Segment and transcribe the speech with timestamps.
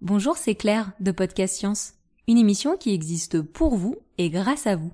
[0.00, 1.94] Bonjour, c'est Claire de Podcast Science,
[2.28, 4.92] une émission qui existe pour vous et grâce à vous.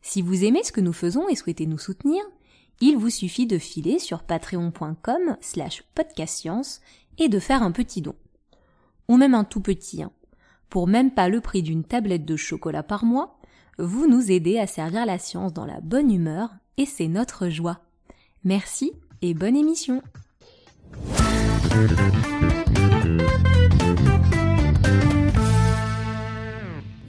[0.00, 2.22] Si vous aimez ce que nous faisons et souhaitez nous soutenir,
[2.80, 6.80] il vous suffit de filer sur patreon.com slash podcastscience
[7.18, 8.14] et de faire un petit don.
[9.08, 10.10] Ou même un tout petit, hein.
[10.70, 13.38] Pour même pas le prix d'une tablette de chocolat par mois,
[13.78, 16.48] vous nous aidez à servir la science dans la bonne humeur
[16.78, 17.80] et c'est notre joie.
[18.44, 20.00] Merci et bonne émission.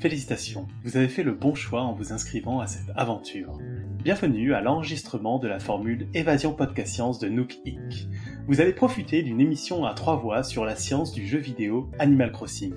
[0.02, 3.60] Félicitations, vous avez fait le bon choix en vous inscrivant à cette aventure.
[4.04, 8.08] Bienvenue à l'enregistrement de la formule Évasion Podcast Science de Nook Inc.
[8.48, 12.32] Vous allez profiter d'une émission à trois voix sur la science du jeu vidéo Animal
[12.32, 12.74] Crossing.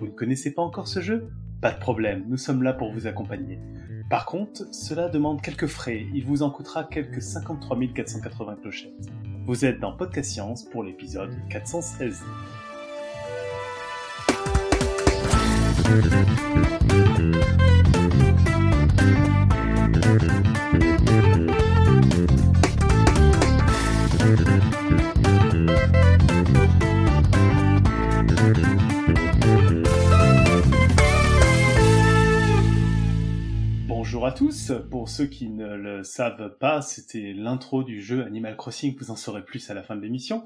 [0.00, 1.30] Vous ne connaissez pas encore ce jeu?
[1.60, 3.60] Pas de problème, nous sommes là pour vous accompagner.
[4.10, 9.12] Par contre, cela demande quelques frais, il vous en coûtera quelques 53 480 clochettes.
[9.46, 12.24] Vous êtes dans Podcast Science pour l'épisode 416.
[15.84, 16.73] スッ。
[34.14, 38.96] Bonjour à tous, pour ceux qui ne le savent pas, c'était l'intro du jeu Animal Crossing,
[38.96, 40.44] vous en saurez plus à la fin de l'émission.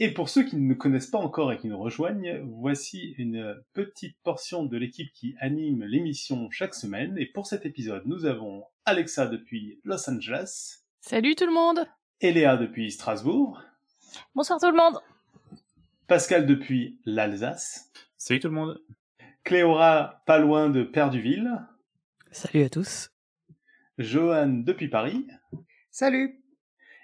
[0.00, 3.62] Et pour ceux qui ne nous connaissent pas encore et qui nous rejoignent, voici une
[3.72, 7.16] petite portion de l'équipe qui anime l'émission chaque semaine.
[7.16, 10.80] Et pour cet épisode, nous avons Alexa depuis Los Angeles.
[11.00, 11.86] Salut tout le monde
[12.20, 13.62] Eléa depuis Strasbourg.
[14.34, 14.98] Bonsoir tout le monde
[16.08, 17.92] Pascal depuis l'Alsace.
[18.16, 18.82] Salut tout le monde
[19.44, 21.60] Cléora, pas loin de Perduville.
[22.34, 23.12] Salut à tous.
[23.96, 25.24] Johan depuis Paris.
[25.92, 26.42] Salut.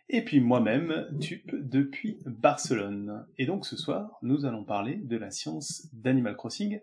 [0.08, 3.24] Et puis moi-même, Tup depuis Barcelone.
[3.38, 6.80] Et donc ce soir, nous allons parler de la science d'Animal Crossing.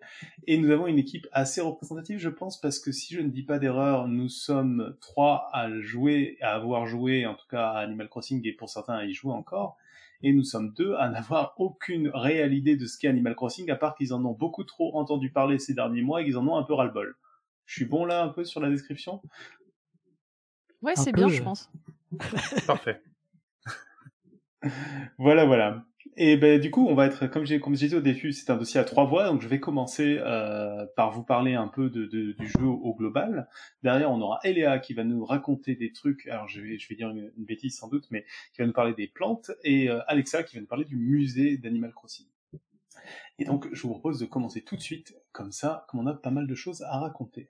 [0.48, 3.44] Et nous avons une équipe assez représentative, je pense, parce que si je ne dis
[3.44, 8.08] pas d'erreur, nous sommes trois à jouer, à avoir joué, en tout cas à Animal
[8.08, 9.76] Crossing, et pour certains à y jouer encore.
[10.24, 13.76] Et nous sommes deux à n'avoir aucune réelle idée de ce qu'est Animal Crossing, à
[13.76, 16.56] part qu'ils en ont beaucoup trop entendu parler ces derniers mois et qu'ils en ont
[16.56, 17.18] un peu ras-le-bol.
[17.68, 19.22] Je suis bon là un peu sur la description?
[20.82, 21.70] Ouais, c'est bien, je pense.
[22.66, 23.02] Parfait.
[25.20, 25.86] Voilà, voilà.
[26.16, 28.50] Et ben du coup, on va être, comme j'ai comme j'ai dit au début, c'est
[28.52, 31.92] un dossier à trois voix, donc je vais commencer euh, par vous parler un peu
[31.92, 33.48] de, de- du jeu au global.
[33.84, 36.26] Derrière, on aura Eléa qui va nous raconter des trucs.
[36.28, 38.74] Alors je vais je vais dire une, une bêtise sans doute, mais qui va nous
[38.74, 42.26] parler des plantes et euh, Alexa qui va nous parler du musée d'Animal Crossing.
[43.38, 46.16] Et donc, je vous propose de commencer tout de suite, comme ça, comme on a
[46.16, 47.48] pas mal de choses à raconter.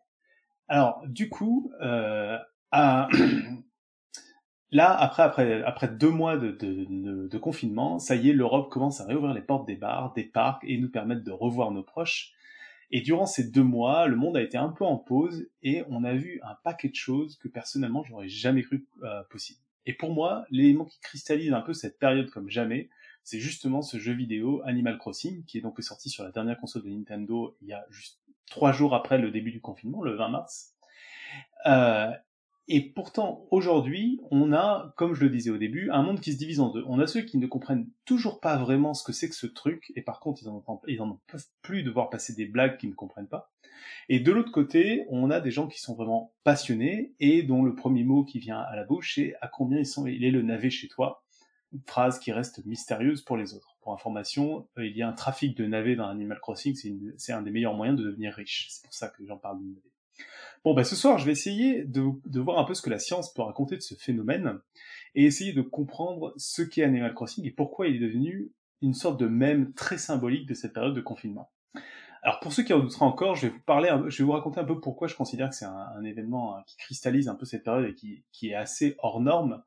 [0.67, 2.37] Alors, du coup, euh,
[2.71, 3.09] là,
[4.71, 9.41] après, après, après deux mois de confinement, ça y est, l'Europe commence à réouvrir les
[9.41, 12.33] portes des bars, des parcs et nous permettre de revoir nos proches.
[12.89, 16.03] Et durant ces deux mois, le monde a été un peu en pause et on
[16.03, 19.59] a vu un paquet de choses que personnellement, j'aurais jamais cru euh, possible.
[19.85, 22.89] Et pour moi, l'élément qui cristallise un peu cette période comme jamais,
[23.23, 26.83] c'est justement ce jeu vidéo Animal Crossing, qui est donc sorti sur la dernière console
[26.83, 30.29] de Nintendo il y a juste trois jours après le début du confinement, le 20
[30.29, 30.73] mars.
[31.65, 32.11] Euh,
[32.69, 36.37] et pourtant, aujourd'hui, on a, comme je le disais au début, un monde qui se
[36.37, 36.83] divise en deux.
[36.87, 39.93] On a ceux qui ne comprennent toujours pas vraiment ce que c'est que ce truc,
[39.95, 42.77] et par contre, ils en, ont, ils en peuvent plus de voir passer des blagues
[42.77, 43.53] qu'ils ne comprennent pas.
[44.09, 47.73] Et de l'autre côté, on a des gens qui sont vraiment passionnés, et dont le
[47.73, 50.41] premier mot qui vient à la bouche, c'est à combien ils sont, il est le
[50.41, 51.23] navet chez toi?
[51.85, 53.75] Phrase qui reste mystérieuse pour les autres.
[53.81, 56.75] Pour information, euh, il y a un trafic de navets dans Animal Crossing,
[57.17, 58.67] c'est un des meilleurs moyens de devenir riche.
[58.69, 59.91] C'est pour ça que j'en parle de navet.
[60.63, 62.01] Bon, bah, ce soir, je vais essayer de,
[62.39, 64.59] voir un peu ce que la science peut raconter de ce phénomène
[65.15, 68.51] et essayer de comprendre ce qu'est Animal Crossing et pourquoi il est devenu
[68.81, 71.51] une sorte de mème très symbolique de cette période de confinement.
[72.23, 74.59] Alors, pour ceux qui en douteraient encore, je vais vous parler, je vais vous raconter
[74.59, 77.45] un peu pourquoi je considère que c'est un, un événement hein, qui cristallise un peu
[77.45, 79.63] cette période et qui, qui est assez hors norme,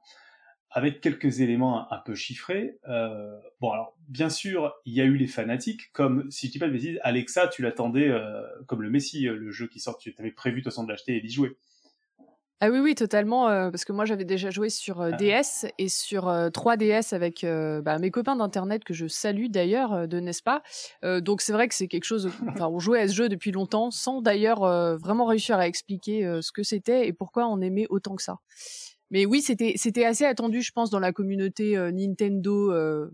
[0.71, 2.79] avec quelques éléments un, un peu chiffrés.
[2.89, 6.59] Euh, bon, alors, bien sûr, il y a eu les fanatiques, comme, si je dis
[6.59, 9.99] pas de bêtises, Alexa, tu l'attendais euh, comme le Messi, euh, le jeu qui sort,
[9.99, 11.57] tu avais prévu de toute façon de l'acheter et d'y jouer.
[12.63, 15.17] Ah oui, oui, totalement, euh, parce que moi j'avais déjà joué sur euh, Ah.
[15.17, 17.47] DS et sur euh, 3DS avec
[17.83, 20.63] bah, mes copains d'internet que je salue d'ailleurs de n'est-ce pas.
[21.03, 22.31] Donc c'est vrai que c'est quelque chose.
[22.49, 24.61] Enfin, on jouait à ce jeu depuis longtemps sans d'ailleurs
[24.99, 28.37] vraiment réussir à expliquer ce que c'était et pourquoi on aimait autant que ça.
[29.11, 32.73] Mais oui, c'était c'était assez attendu, je pense, dans la communauté euh, Nintendo.
[32.73, 33.11] euh,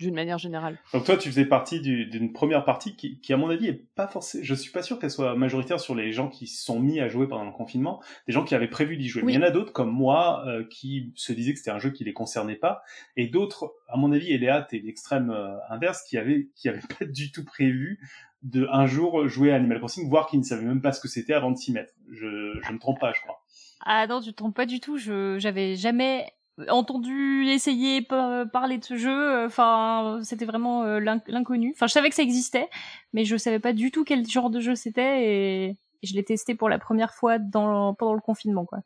[0.00, 0.78] d'une manière générale.
[0.92, 4.08] Donc toi, tu faisais partie d'une première partie qui, qui, à mon avis, est pas
[4.08, 4.44] forcément.
[4.44, 7.08] Je suis pas sûr qu'elle soit majoritaire sur les gens qui se sont mis à
[7.08, 9.22] jouer pendant le confinement, des gens qui avaient prévu d'y jouer.
[9.22, 11.78] Mais il y en a d'autres comme moi euh, qui se disaient que c'était un
[11.78, 12.82] jeu qui les concernait pas,
[13.16, 17.04] et d'autres, à mon avis, Eléa, t'es l'extrême euh, inverse, qui avait qui avait pas
[17.04, 18.00] du tout prévu
[18.42, 21.08] de un jour jouer à Animal Crossing, voire qui ne savait même pas ce que
[21.08, 21.94] c'était avant de s'y mettre.
[22.10, 23.43] Je, je me trompe pas, je crois.
[23.84, 24.96] Ah non, tu te trompes pas du tout.
[24.96, 26.32] Je j'avais jamais
[26.68, 29.44] entendu essayer parler de ce jeu.
[29.44, 31.72] Enfin, c'était vraiment euh, l'inconnu.
[31.74, 32.68] Enfin, je savais que ça existait,
[33.12, 36.54] mais je savais pas du tout quel genre de jeu c'était et je l'ai testé
[36.54, 38.80] pour la première fois dans, pendant le confinement, quoi.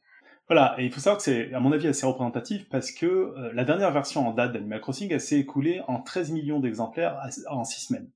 [0.49, 3.53] Voilà, et il faut savoir que c'est, à mon avis, assez représentatif parce que euh,
[3.53, 7.89] la dernière version en date d'Animal Crossing, s'est écoulée en 13 millions d'exemplaires en 6
[7.89, 8.11] semaines.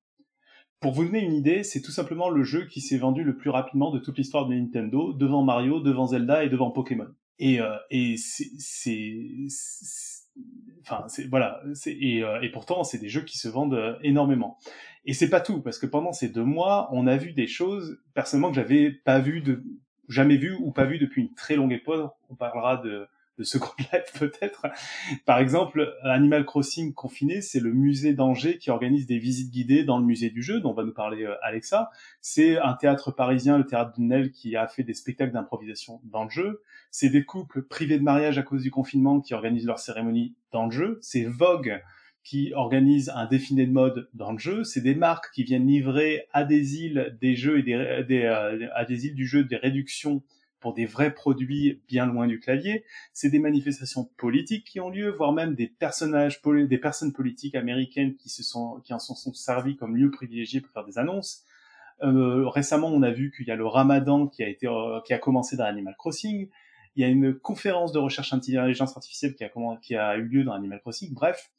[0.82, 3.50] Pour vous donner une idée, c'est tout simplement le jeu qui s'est vendu le plus
[3.50, 7.06] rapidement de toute l'histoire de Nintendo, devant Mario, devant Zelda et devant Pokémon.
[7.38, 9.30] Et, euh, et c'est,
[10.82, 14.58] enfin, c'est voilà, et, euh, et pourtant c'est des jeux qui se vendent euh, énormément.
[15.04, 18.00] Et c'est pas tout parce que pendant ces deux mois, on a vu des choses
[18.14, 19.62] personnellement que j'avais pas vu de,
[20.08, 22.12] jamais vu ou pas vu depuis une très longue époque.
[22.28, 23.06] On parlera de
[23.38, 24.66] de Second Life peut-être.
[25.24, 29.98] Par exemple, Animal Crossing confiné, c'est le musée d'Angers qui organise des visites guidées dans
[29.98, 31.90] le musée du jeu, dont va nous parler euh, Alexa.
[32.20, 36.24] C'est un théâtre parisien, le théâtre de Nel, qui a fait des spectacles d'improvisation dans
[36.24, 36.62] le jeu.
[36.90, 40.66] C'est des couples privés de mariage à cause du confinement qui organisent leurs cérémonies dans
[40.66, 40.98] le jeu.
[41.00, 41.82] C'est Vogue
[42.24, 44.62] qui organise un défilé de mode dans le jeu.
[44.64, 48.68] C'est des marques qui viennent livrer à des îles des jeux et des, des euh,
[48.74, 50.22] à des îles du jeu des réductions
[50.62, 52.84] pour des vrais produits bien loin du clavier.
[53.12, 58.14] C'est des manifestations politiques qui ont lieu, voire même des personnages, des personnes politiques américaines
[58.16, 61.44] qui se sont, qui en sont, sont servis comme lieu privilégié pour faire des annonces.
[62.02, 65.12] Euh, récemment, on a vu qu'il y a le Ramadan qui a été, euh, qui
[65.12, 66.48] a commencé dans Animal Crossing.
[66.96, 69.50] Il y a une conférence de recherche intelligence artificielle qui a,
[69.82, 71.12] qui a eu lieu dans Animal Crossing.
[71.12, 71.50] Bref,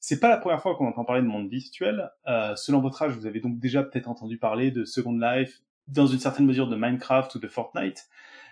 [0.00, 2.10] c'est pas la première fois qu'on entend parler de monde virtuel.
[2.26, 6.06] Euh, selon votre âge, vous avez donc déjà peut-être entendu parler de Second Life, dans
[6.06, 8.08] une certaine mesure de Minecraft ou de Fortnite.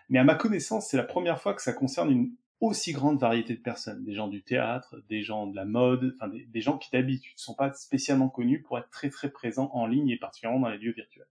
[0.09, 3.55] Mais à ma connaissance, c'est la première fois que ça concerne une aussi grande variété
[3.55, 6.91] de personnes, des gens du théâtre, des gens de la mode, enfin des, gens qui
[6.91, 10.61] d'habitude ne sont pas spécialement connus pour être très très présents en ligne et particulièrement
[10.61, 11.29] dans les lieux virtuels.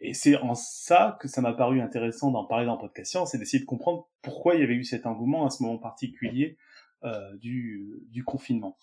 [0.00, 3.38] Et c'est en ça que ça m'a paru intéressant d'en parler dans Podcast Science et
[3.38, 6.58] d'essayer de comprendre pourquoi il y avait eu cet engouement à ce moment particulier
[7.04, 8.76] euh, du, du, confinement.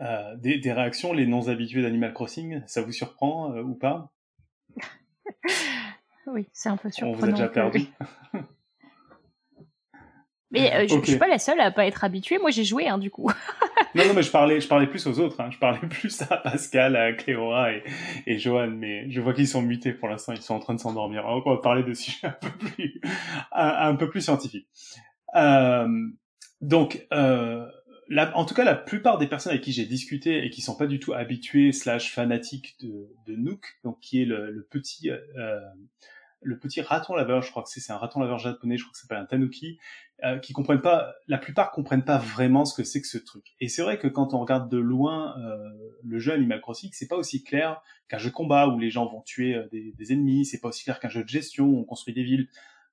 [0.00, 4.12] Euh, des, des, réactions, les non habitués d'Animal Crossing, ça vous surprend euh, ou pas?
[6.32, 7.16] oui, c'est un peu surprenant.
[7.16, 7.86] On vous a déjà perdu.
[10.50, 12.38] mais euh, je, ne suis pas la seule à pas être habituée.
[12.38, 13.30] Moi, j'ai joué, hein, du coup.
[13.94, 15.40] non, non, mais je parlais, je parlais plus aux autres.
[15.40, 15.50] Hein.
[15.50, 17.84] Je parlais plus à Pascal, à Cléora et,
[18.26, 18.68] et Johan.
[18.68, 20.32] Mais je vois qu'ils sont mutés pour l'instant.
[20.32, 21.24] Ils sont en train de s'endormir.
[21.26, 23.00] On va parler de sujets un peu plus,
[23.52, 24.68] un, peu plus scientifiques.
[25.36, 25.88] Euh,
[26.60, 27.66] donc, euh,
[28.34, 30.86] en tout cas, la plupart des personnes avec qui j'ai discuté et qui sont pas
[30.86, 35.60] du tout habituées slash fanatiques de, de Nook, donc qui est le, le petit euh,
[36.42, 38.98] le petit raton laveur, je crois que c'est un raton laveur japonais, je crois que
[38.98, 39.78] ça s'appelle un tanuki,
[40.24, 43.54] euh, qui comprennent pas, la plupart comprennent pas vraiment ce que c'est que ce truc.
[43.60, 45.56] Et c'est vrai que quand on regarde de loin euh,
[46.02, 49.06] le jeu Animal Crossing, c'est pas aussi clair qu'un jeu de combat où les gens
[49.06, 51.78] vont tuer euh, des, des ennemis, c'est pas aussi clair qu'un jeu de gestion où
[51.78, 52.48] on construit des villes.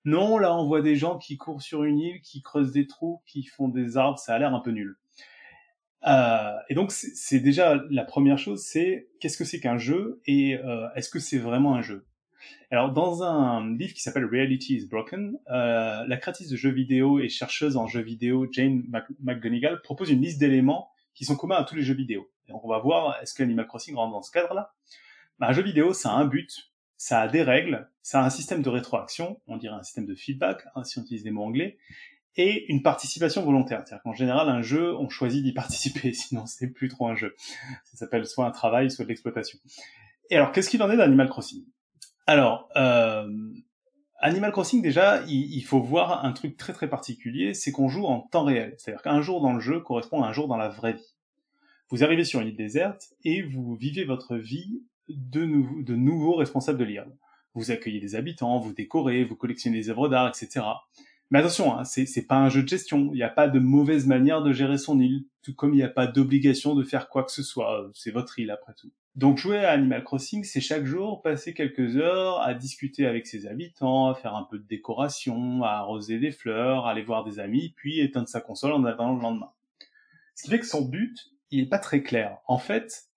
[0.05, 3.21] Non, là on voit des gens qui courent sur une île, qui creusent des trous,
[3.25, 4.97] qui font des arbres, ça a l'air un peu nul.
[6.05, 10.57] Euh, et donc c'est déjà la première chose, c'est qu'est-ce que c'est qu'un jeu et
[10.57, 12.05] euh, est-ce que c'est vraiment un jeu?
[12.69, 17.19] Alors dans un livre qui s'appelle Reality is Broken, euh, la créatrice de jeux vidéo
[17.19, 18.83] et chercheuse en jeux vidéo Jane
[19.21, 22.29] McGonigal propose une liste d'éléments qui sont communs à tous les jeux vidéo.
[22.47, 24.73] Et on va voir est-ce que Animal Crossing rentre dans ce cadre-là?
[25.39, 28.61] Un jeu vidéo, ça a un but, ça a des règles, ça a un système
[28.61, 31.77] de rétroaction, on dirait un système de feedback hein, si on utilise des mots anglais,
[32.35, 33.83] et une participation volontaire.
[33.85, 37.35] C'est-à-dire qu'en général, un jeu, on choisit d'y participer, sinon c'est plus trop un jeu.
[37.83, 39.59] Ça s'appelle soit un travail, soit de l'exploitation.
[40.29, 41.63] Et alors, qu'est-ce qu'il en est d'Animal Crossing?
[42.27, 43.25] Alors, euh,
[44.19, 48.19] Animal Crossing, déjà, il, faut voir un truc très très particulier, c'est qu'on joue en
[48.19, 48.75] temps réel.
[48.77, 51.15] C'est-à-dire qu'un jour dans le jeu correspond à un jour dans la vraie vie.
[51.89, 56.35] Vous arrivez sur une île déserte et vous vivez votre vie de, nou de nouveaux
[56.35, 57.15] responsables de l'île.
[57.53, 60.65] Vous accueillez des habitants, vous décorez, vous collectionnez des œuvres d'art, etc.
[61.31, 63.11] Mais attention, hein, c'est pas un jeu de gestion.
[63.13, 65.83] Il n'y a pas de mauvaise manière de gérer son île, tout comme il n'y
[65.83, 67.89] a pas d'obligation de faire quoi que ce soit.
[67.93, 68.91] C'est votre île après tout.
[69.17, 73.47] Donc jouer à Animal Crossing, c'est chaque jour passer quelques heures à discuter avec ses
[73.47, 77.39] habitants, à faire un peu de décoration, à arroser des fleurs, à aller voir des
[77.39, 79.51] amis, puis éteindre sa console en attendant le lendemain.
[80.35, 82.37] Ce qui fait que son but, il est pas très clair.
[82.47, 83.07] En fait,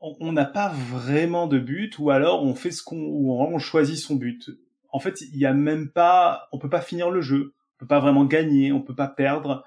[0.00, 3.96] on n'a pas vraiment de but, ou alors on fait ce qu'on, ou on choisit
[3.96, 4.50] son but
[4.94, 7.86] en fait, il y a même pas, on peut pas finir le jeu, on peut
[7.88, 9.64] pas vraiment gagner, on peut pas perdre.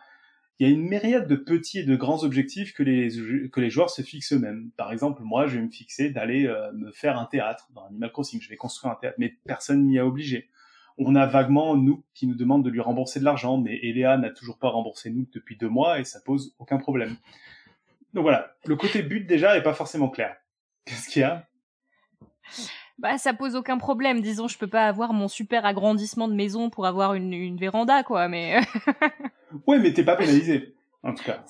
[0.59, 3.09] Il y a une myriade de petits et de grands objectifs que les,
[3.49, 4.71] que les joueurs se fixent eux-mêmes.
[4.75, 8.11] Par exemple, moi, je vais me fixer d'aller euh, me faire un théâtre dans Animal
[8.11, 8.41] Crossing.
[8.41, 10.49] Je vais construire un théâtre, mais personne m'y a obligé.
[10.97, 14.31] On a vaguement nous qui nous demande de lui rembourser de l'argent, mais Eléa n'a
[14.31, 17.17] toujours pas remboursé nous depuis deux mois et ça pose aucun problème.
[18.13, 20.35] Donc voilà, le côté but déjà est pas forcément clair.
[20.85, 21.47] Qu'est-ce qu'il y a?
[23.00, 24.22] Bah ça pose aucun problème.
[24.22, 28.04] Disons, je peux pas avoir mon super agrandissement de maison pour avoir une, une véranda,
[28.04, 28.27] quoi.
[28.27, 28.60] Mais
[29.68, 30.74] ouais, mais t'es pas pénalisé,
[31.04, 31.44] en tout cas.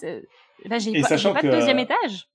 [0.65, 2.27] Bah, j'ai pas, pas de deuxième étage.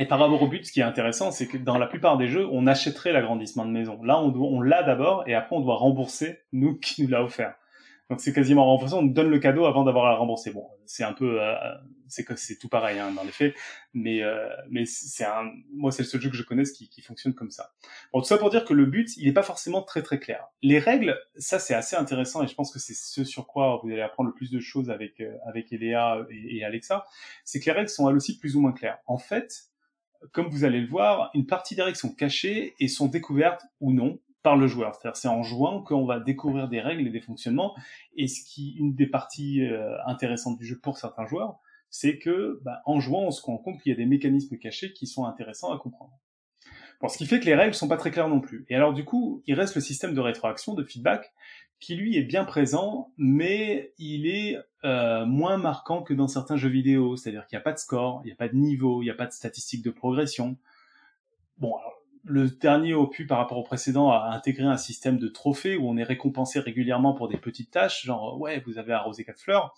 [0.00, 2.28] Et par rapport au but, ce qui est intéressant, c'est que dans la plupart des
[2.28, 4.00] jeux, on achèterait l'agrandissement de maison.
[4.02, 7.54] Là, on, on l'a d'abord, et après, on doit rembourser nous qui nous l'a offert.
[8.10, 8.94] Donc c'est quasiment remboursé.
[8.94, 10.50] On donne le cadeau avant d'avoir à rembourser.
[10.50, 11.54] Bon, c'est un peu, euh,
[12.06, 13.54] c'est c'est tout pareil hein, dans les faits,
[13.92, 17.02] mais euh, mais c'est un, moi c'est le seul jeu que je connaisse qui, qui
[17.02, 17.74] fonctionne comme ça.
[18.12, 20.46] Bon, tout ça pour dire que le but, il n'est pas forcément très très clair.
[20.62, 23.90] Les règles, ça c'est assez intéressant et je pense que c'est ce sur quoi vous
[23.90, 27.04] allez apprendre le plus de choses avec euh, avec et Alexa,
[27.44, 28.98] c'est que les règles sont elles aussi plus ou moins claires.
[29.06, 29.64] En fait,
[30.32, 33.92] comme vous allez le voir, une partie des règles sont cachées et sont découvertes ou
[33.92, 34.94] non par le joueur.
[34.94, 37.76] C'est-à-dire c'est en jouant qu'on va découvrir des règles et des fonctionnements.
[38.16, 41.58] Et ce qui, une des parties euh, intéressantes du jeu pour certains joueurs,
[41.90, 44.94] c'est que bah, en jouant, on se rend compte qu'il y a des mécanismes cachés
[44.94, 46.12] qui sont intéressants à comprendre.
[47.06, 48.64] Ce qui fait que les règles sont pas très claires non plus.
[48.70, 51.30] Et alors du coup, il reste le système de rétroaction, de feedback,
[51.78, 56.70] qui lui est bien présent, mais il est euh, moins marquant que dans certains jeux
[56.70, 57.16] vidéo.
[57.16, 59.10] C'est-à-dire qu'il n'y a pas de score, il n'y a pas de niveau, il n'y
[59.10, 60.56] a pas de statistiques de progression.
[61.58, 65.76] Bon, alors, le dernier opus par rapport au précédent a intégré un système de trophées
[65.76, 69.40] où on est récompensé régulièrement pour des petites tâches, genre ouais, vous avez arrosé quatre
[69.40, 69.74] fleurs.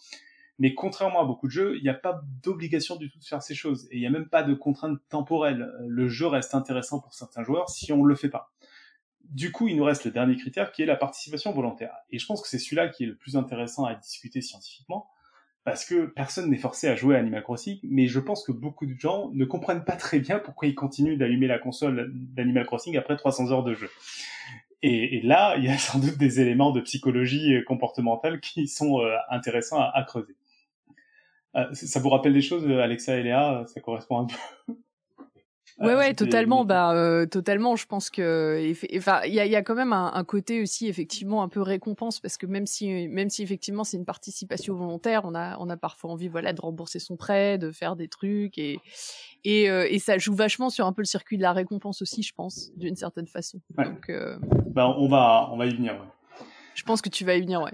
[0.59, 3.43] Mais contrairement à beaucoup de jeux, il n'y a pas d'obligation du tout de faire
[3.43, 3.89] ces choses.
[3.91, 5.73] Et il n'y a même pas de contrainte temporelle.
[5.87, 8.53] Le jeu reste intéressant pour certains joueurs si on ne le fait pas.
[9.25, 11.95] Du coup, il nous reste le dernier critère qui est la participation volontaire.
[12.11, 15.09] Et je pense que c'est celui-là qui est le plus intéressant à discuter scientifiquement
[15.65, 18.87] parce que personne n'est forcé à jouer à Animal Crossing, mais je pense que beaucoup
[18.87, 22.97] de gens ne comprennent pas très bien pourquoi ils continuent d'allumer la console d'Animal Crossing
[22.97, 23.91] après 300 heures de jeu.
[24.83, 29.15] Et, là, il y a sans doute des éléments de psychologie comportementale qui sont euh,
[29.29, 30.35] intéressants à, creuser.
[31.57, 33.65] Euh, ça vous rappelle des choses, Alexa et Léa?
[33.67, 34.75] Ça correspond un peu
[35.81, 36.65] Ouais, ouais, totalement.
[36.65, 37.75] Bah, euh, totalement.
[37.77, 40.89] Je pense que, enfin, il y a, y a quand même un, un, côté aussi
[40.89, 45.23] effectivement un peu récompense parce que même si, même si effectivement c'est une participation volontaire,
[45.25, 48.59] on a, on a parfois envie, voilà, de rembourser son prêt, de faire des trucs
[48.59, 48.79] et
[49.45, 52.23] et, euh, et ça joue vachement sur un peu le circuit de la récompense aussi,
[52.23, 53.61] je pense, d'une certaine façon.
[53.79, 54.39] Donc, euh...
[54.67, 55.95] bah, on va, on va y venir.
[55.95, 56.45] Ouais.
[56.75, 57.73] Je pense que tu vas y venir, ouais.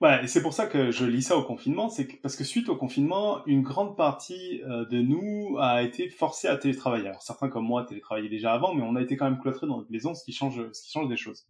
[0.00, 2.68] Ouais, et c'est pour ça que je lis ça au confinement, c'est parce que suite
[2.68, 7.06] au confinement, une grande partie euh, de nous a été forcée à télétravailler.
[7.06, 9.78] Alors certains comme moi télétravaillaient déjà avant, mais on a été quand même cloîtrés dans
[9.78, 11.46] notre maison, ce qui change, ce qui change des choses.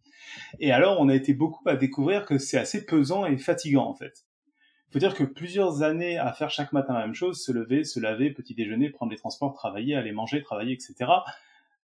[0.60, 3.94] Et alors, on a été beaucoup à découvrir que c'est assez pesant et fatigant en
[3.94, 4.24] fait.
[4.92, 7.98] Faut dire que plusieurs années à faire chaque matin la même chose, se lever, se
[7.98, 11.10] laver, petit déjeuner, prendre les transports, travailler, aller manger, travailler, etc.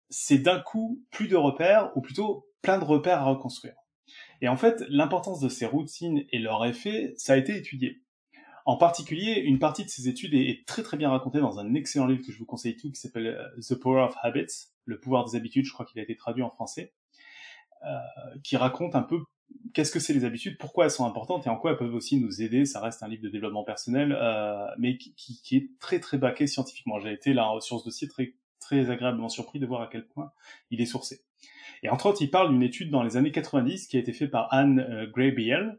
[0.09, 3.75] C'est d'un coup plus de repères, ou plutôt plein de repères à reconstruire.
[4.45, 8.03] Et en fait, l'importance de ces routines et leur effet, ça a été étudié.
[8.67, 12.05] En particulier, une partie de ces études est, très très bien racontée dans un excellent
[12.05, 15.25] livre que je vous conseille tout, qui s'appelle euh, The Power of Habits, le pouvoir
[15.25, 16.93] des habitudes, je crois qu'il a été traduit en français,
[17.87, 17.97] euh,
[18.43, 19.21] qui raconte un peu
[19.73, 22.21] qu'est-ce que c'est les habitudes, pourquoi elles sont importantes et en quoi elles peuvent aussi
[22.21, 22.67] nous aider.
[22.67, 26.47] Ça reste un livre de développement personnel, euh, mais qui, qui, est très très baqué
[26.47, 27.01] scientifiquement.
[27.01, 30.33] J'ai été là sur ce dossier très très agréablement surpris de voir à quel point
[30.71, 31.23] il est sourcé.
[31.83, 34.31] Et entre autres, il parle d'une étude dans les années 90 qui a été faite
[34.31, 35.79] par Anne euh, Graybiel,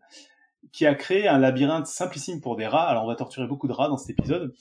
[0.72, 2.88] qui a créé un labyrinthe simplissime pour des rats.
[2.88, 4.54] Alors, on va torturer beaucoup de rats dans cet épisode.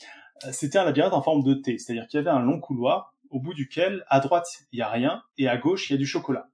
[0.45, 3.15] Euh, c'était un labyrinthe en forme de T, c'est-à-dire qu'il y avait un long couloir
[3.31, 5.99] au bout duquel, à droite, il y a rien, et à gauche, il y a
[5.99, 6.49] du chocolat.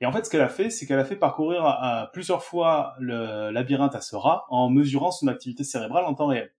[0.00, 3.50] Et en fait, ce qu'elle a fait, c'est qu'elle a fait parcourir plusieurs fois le
[3.50, 6.50] labyrinthe à ce rat en mesurant son activité cérébrale en temps réel.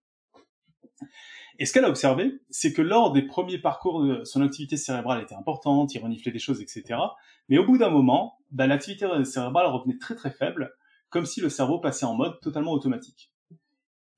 [1.58, 5.36] Et ce qu'elle a observé, c'est que lors des premiers parcours, son activité cérébrale était
[5.36, 7.00] importante, il reniflait des choses, etc.
[7.50, 10.74] Mais au bout d'un moment, bah, l'activité cérébrale revenait très très faible,
[11.10, 13.32] comme si le cerveau passait en mode totalement automatique.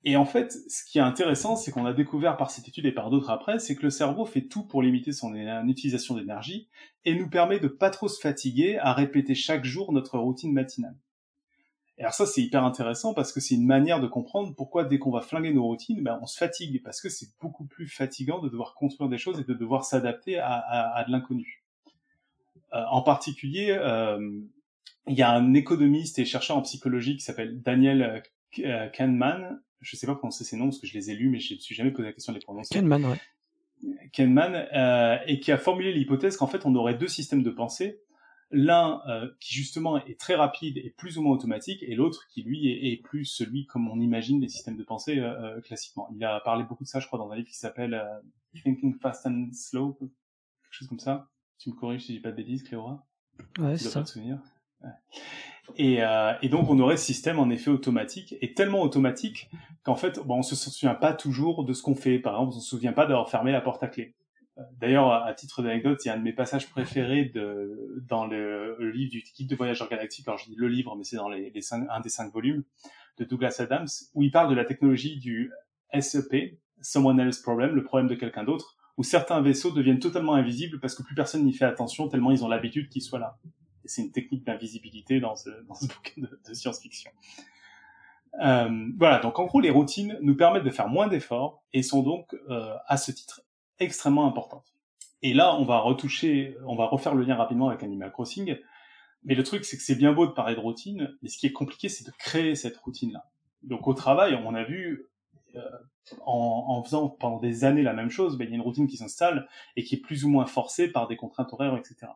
[0.04, 2.92] Et en fait, ce qui est intéressant, c'est qu'on a découvert par cette étude et
[2.92, 5.34] par d'autres après, c'est que le cerveau fait tout pour limiter son
[5.66, 6.68] utilisation d'énergie
[7.04, 10.96] et nous permet de pas trop se fatiguer à répéter chaque jour notre routine matinale.
[11.98, 15.00] Et alors ça, c'est hyper intéressant parce que c'est une manière de comprendre pourquoi dès
[15.00, 18.38] qu'on va flinguer nos routines, ben, on se fatigue parce que c'est beaucoup plus fatigant
[18.38, 21.64] de devoir construire des choses et de devoir s'adapter à, de l'inconnu.
[22.74, 24.18] Euh, en particulier, euh,
[25.06, 28.22] il y a un économiste et chercheur en psychologie qui s'appelle Daniel
[28.60, 29.60] euh, Kahneman.
[29.80, 31.56] Je sais pas prononcer ses noms parce que je les ai lus, mais je ne
[31.56, 32.74] me suis jamais posé la question de les prononcer.
[32.74, 33.18] Kahneman, ouais.
[34.12, 38.00] Kahneman, euh, et qui a formulé l'hypothèse qu'en fait on aurait deux systèmes de pensée
[38.50, 42.42] L'un euh, qui justement est très rapide et plus ou moins automatique, et l'autre qui
[42.42, 46.08] lui est, est, plus celui comme on imagine les systèmes de pensée euh, classiquement.
[46.14, 48.02] Il a parlé beaucoup de ça, je crois, dans un livre qui s'appelle
[48.54, 50.10] Thinking Fast and Slow, quelque
[50.70, 51.28] chose comme ça.
[51.58, 53.04] Tu me corriges si j'ai pas de bêtises, Cléora
[53.58, 54.00] Ouais, c'est ça.
[54.00, 54.38] Pas te souvenir.
[54.82, 54.90] Ouais.
[55.76, 59.50] Et, euh, et, donc on aurait ce système en effet automatique, et tellement automatique
[59.82, 62.18] qu'en fait, bon, on se souvient pas toujours de ce qu'on fait.
[62.18, 64.14] Par exemple, on se souvient pas d'avoir fermé la porte à clé.
[64.80, 68.76] D'ailleurs, à titre d'anecdote, il y a un de mes passages préférés de, dans le,
[68.78, 70.26] le livre du guide de voyageurs galactiques.
[70.26, 72.64] Alors, je dis le livre, mais c'est dans les, les cinq, un des cinq volumes
[73.18, 75.52] de Douglas Adams, où il parle de la technologie du
[76.00, 80.80] SEP, Someone Else Problem, le problème de quelqu'un d'autre, où certains vaisseaux deviennent totalement invisibles
[80.80, 83.38] parce que plus personne n'y fait attention tellement ils ont l'habitude qu'ils soient là.
[83.84, 87.10] Et c'est une technique d'invisibilité dans ce, dans ce bouquin de, de science-fiction.
[88.40, 92.02] Euh, voilà, donc en gros, les routines nous permettent de faire moins d'efforts et sont
[92.02, 93.42] donc, euh, à ce titre,
[93.78, 94.74] extrêmement importante.
[95.22, 98.56] Et là, on va retoucher, on va refaire le lien rapidement avec Animal Crossing.
[99.24, 101.46] Mais le truc, c'est que c'est bien beau de parler de routine, mais ce qui
[101.46, 103.24] est compliqué, c'est de créer cette routine-là.
[103.62, 105.06] Donc au travail, on a vu,
[106.24, 108.86] en, en, faisant pendant des années la même chose, ben, il y a une routine
[108.86, 112.12] qui s'installe et qui est plus ou moins forcée par des contraintes horaires, etc.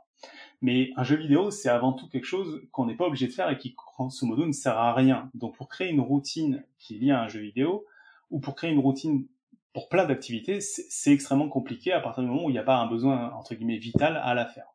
[0.60, 3.50] Mais un jeu vidéo, c'est avant tout quelque chose qu'on n'est pas obligé de faire
[3.50, 5.30] et qui, grosso modo, ne sert à rien.
[5.34, 7.84] Donc pour créer une routine qui est liée à un jeu vidéo,
[8.30, 9.26] ou pour créer une routine
[9.72, 12.76] pour plein d'activités, c'est extrêmement compliqué à partir du moment où il n'y a pas
[12.76, 14.66] un besoin, entre guillemets, vital à la faire.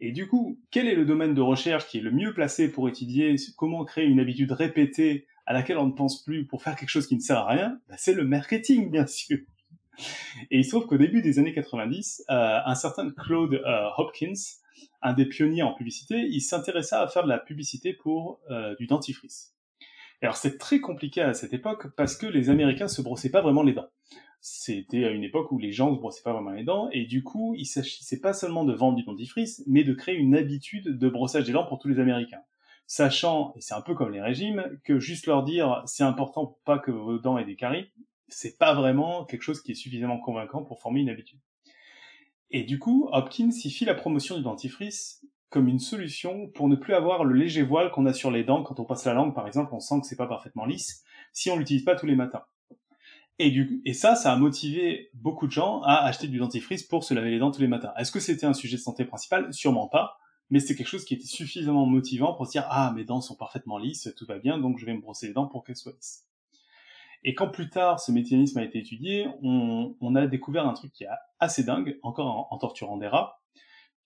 [0.00, 2.88] Et du coup, quel est le domaine de recherche qui est le mieux placé pour
[2.88, 6.88] étudier comment créer une habitude répétée à laquelle on ne pense plus pour faire quelque
[6.88, 9.38] chose qui ne sert à rien ben, C'est le marketing, bien sûr.
[10.50, 14.32] Et il se trouve qu'au début des années 90, euh, un certain Claude euh, Hopkins,
[15.02, 18.86] un des pionniers en publicité, il s'intéressa à faire de la publicité pour euh, du
[18.86, 19.54] dentifrice.
[20.22, 23.64] Alors c'est très compliqué à cette époque parce que les Américains se brossaient pas vraiment
[23.64, 23.88] les dents.
[24.40, 27.24] C'était à une époque où les gens se brossaient pas vraiment les dents et du
[27.24, 31.08] coup il s'agissait pas seulement de vendre du dentifrice mais de créer une habitude de
[31.08, 32.42] brossage des dents pour tous les Américains.
[32.86, 36.60] Sachant, et c'est un peu comme les régimes, que juste leur dire c'est important pour
[36.64, 37.90] pas que vos dents aient des caries,
[38.28, 41.40] c'est pas vraiment quelque chose qui est suffisamment convaincant pour former une habitude.
[42.50, 46.76] Et du coup, Hopkins y fit la promotion du dentifrice comme une solution pour ne
[46.76, 49.34] plus avoir le léger voile qu'on a sur les dents quand on passe la langue,
[49.34, 52.16] par exemple, on sent que c'est pas parfaitement lisse si on l'utilise pas tous les
[52.16, 52.44] matins.
[53.38, 57.12] Et, et ça, ça a motivé beaucoup de gens à acheter du dentifrice pour se
[57.14, 57.92] laver les dents tous les matins.
[57.98, 59.52] Est-ce que c'était un sujet de santé principal?
[59.52, 60.18] Sûrement pas,
[60.52, 63.36] mais c'était quelque chose qui était suffisamment motivant pour se dire ah mes dents sont
[63.36, 65.92] parfaitement lisses, tout va bien, donc je vais me brosser les dents pour qu'elles soient
[65.92, 66.26] lisses.
[67.24, 71.04] Et quand plus tard ce mécanisme a été étudié, on, a découvert un truc qui
[71.04, 71.08] est
[71.40, 73.40] assez dingue, encore en, torturant des rats,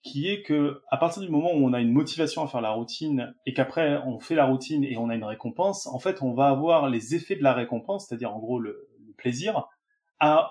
[0.02, 2.70] qui est que à partir du moment où on a une motivation à faire la
[2.70, 6.32] routine et qu'après on fait la routine et on a une récompense, en fait on
[6.32, 9.66] va avoir les effets de la récompense, c'est-à-dire en gros le, plaisir,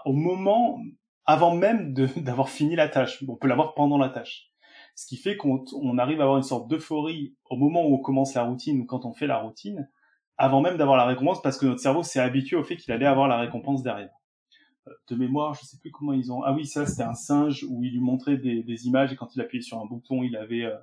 [0.03, 0.77] au moment
[1.25, 3.23] avant même d'avoir fini la tâche.
[3.29, 4.51] On peut l'avoir pendant la tâche.
[4.95, 7.99] Ce qui fait qu'on on arrive à avoir une sorte d'euphorie au moment où on
[7.99, 9.89] commence la routine ou quand on fait la routine,
[10.37, 13.05] avant même d'avoir la récompense, parce que notre cerveau s'est habitué au fait qu'il allait
[13.05, 14.11] avoir la récompense derrière
[15.07, 16.43] de mémoire, je sais plus comment ils ont.
[16.43, 19.35] Ah oui, ça c'était un singe où il lui montrait des, des, images et quand
[19.35, 20.75] il appuyait sur un bouton, il avait, euh,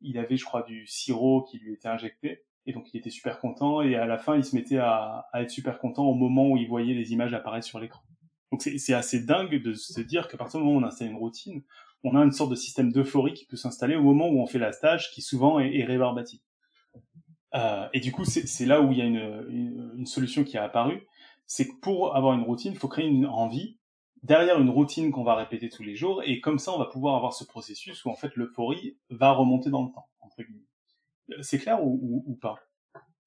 [0.00, 3.40] il avait, je crois, du sirop qui lui était injecté et donc il était super
[3.40, 6.50] content et à la fin il se mettait à, à être super content au moment
[6.50, 8.02] où il voyait les images apparaître sur l'écran.
[8.50, 11.16] Donc c'est assez dingue de se dire qu'à partir du moment où on installe une
[11.16, 11.62] routine,
[12.04, 14.58] on a une sorte de système d'euphorie qui peut s'installer au moment où on fait
[14.58, 16.40] la stage, qui souvent est, est rébarbatif.
[17.54, 20.58] Euh, et du coup, c'est là où il y a une, une, une solution qui
[20.58, 21.06] a apparu,
[21.46, 23.78] c'est que pour avoir une routine, il faut créer une envie
[24.24, 27.14] derrière une routine qu'on va répéter tous les jours, et comme ça, on va pouvoir
[27.14, 30.08] avoir ce processus où en fait l'euphorie va remonter dans le temps.
[30.20, 31.42] Entre guillemets.
[31.42, 32.56] C'est clair ou, ou, ou, pas?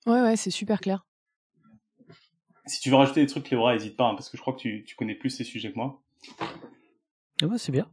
[0.05, 1.05] Ouais, ouais, c'est super clair.
[2.65, 4.59] Si tu veux rajouter des trucs, Cléora, n'hésite pas, hein, parce que je crois que
[4.59, 6.01] tu, tu, connais plus ces sujets que moi.
[7.41, 7.89] Ah bah, c'est bien.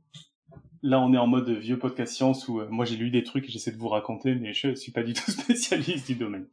[0.87, 3.49] Là, on est en mode vieux podcast science où euh, moi j'ai lu des trucs
[3.49, 6.47] et j'essaie de vous raconter, mais je suis pas du tout spécialiste du domaine.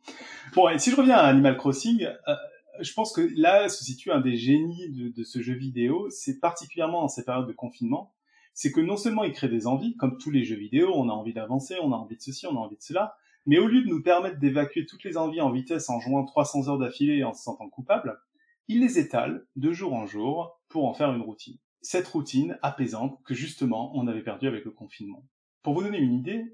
[0.56, 2.36] Bon, et si je reviens à Animal Crossing, euh,
[2.80, 6.39] je pense que là se situe un des génies de, de ce jeu vidéo, c'est
[6.39, 8.13] particulièrement dans cette période de confinement,
[8.54, 11.12] c'est que non seulement il crée des envies, comme tous les jeux vidéo, on a
[11.12, 13.82] envie d'avancer, on a envie de ceci, on a envie de cela, mais au lieu
[13.82, 17.34] de nous permettre d'évacuer toutes les envies en vitesse en jouant 300 heures d'affilée en
[17.34, 18.17] se sentant coupable,
[18.70, 21.58] il les étale de jour en jour pour en faire une routine.
[21.82, 25.26] Cette routine apaisante que justement on avait perdu avec le confinement.
[25.63, 26.46] Pour vous donner une idée,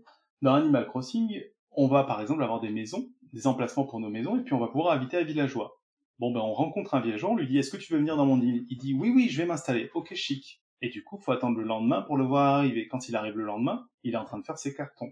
[0.41, 4.37] dans Animal Crossing, on va par exemple avoir des maisons, des emplacements pour nos maisons,
[4.37, 5.81] et puis on va pouvoir inviter un villageois.
[6.19, 8.25] Bon, ben, on rencontre un villageois, on lui dit, est-ce que tu veux venir dans
[8.25, 8.65] mon île?
[8.69, 9.91] Il dit, oui, oui, je vais m'installer.
[9.93, 10.63] Ok, chic.
[10.81, 12.87] Et du coup, faut attendre le lendemain pour le voir arriver.
[12.87, 15.11] Quand il arrive le lendemain, il est en train de faire ses cartons.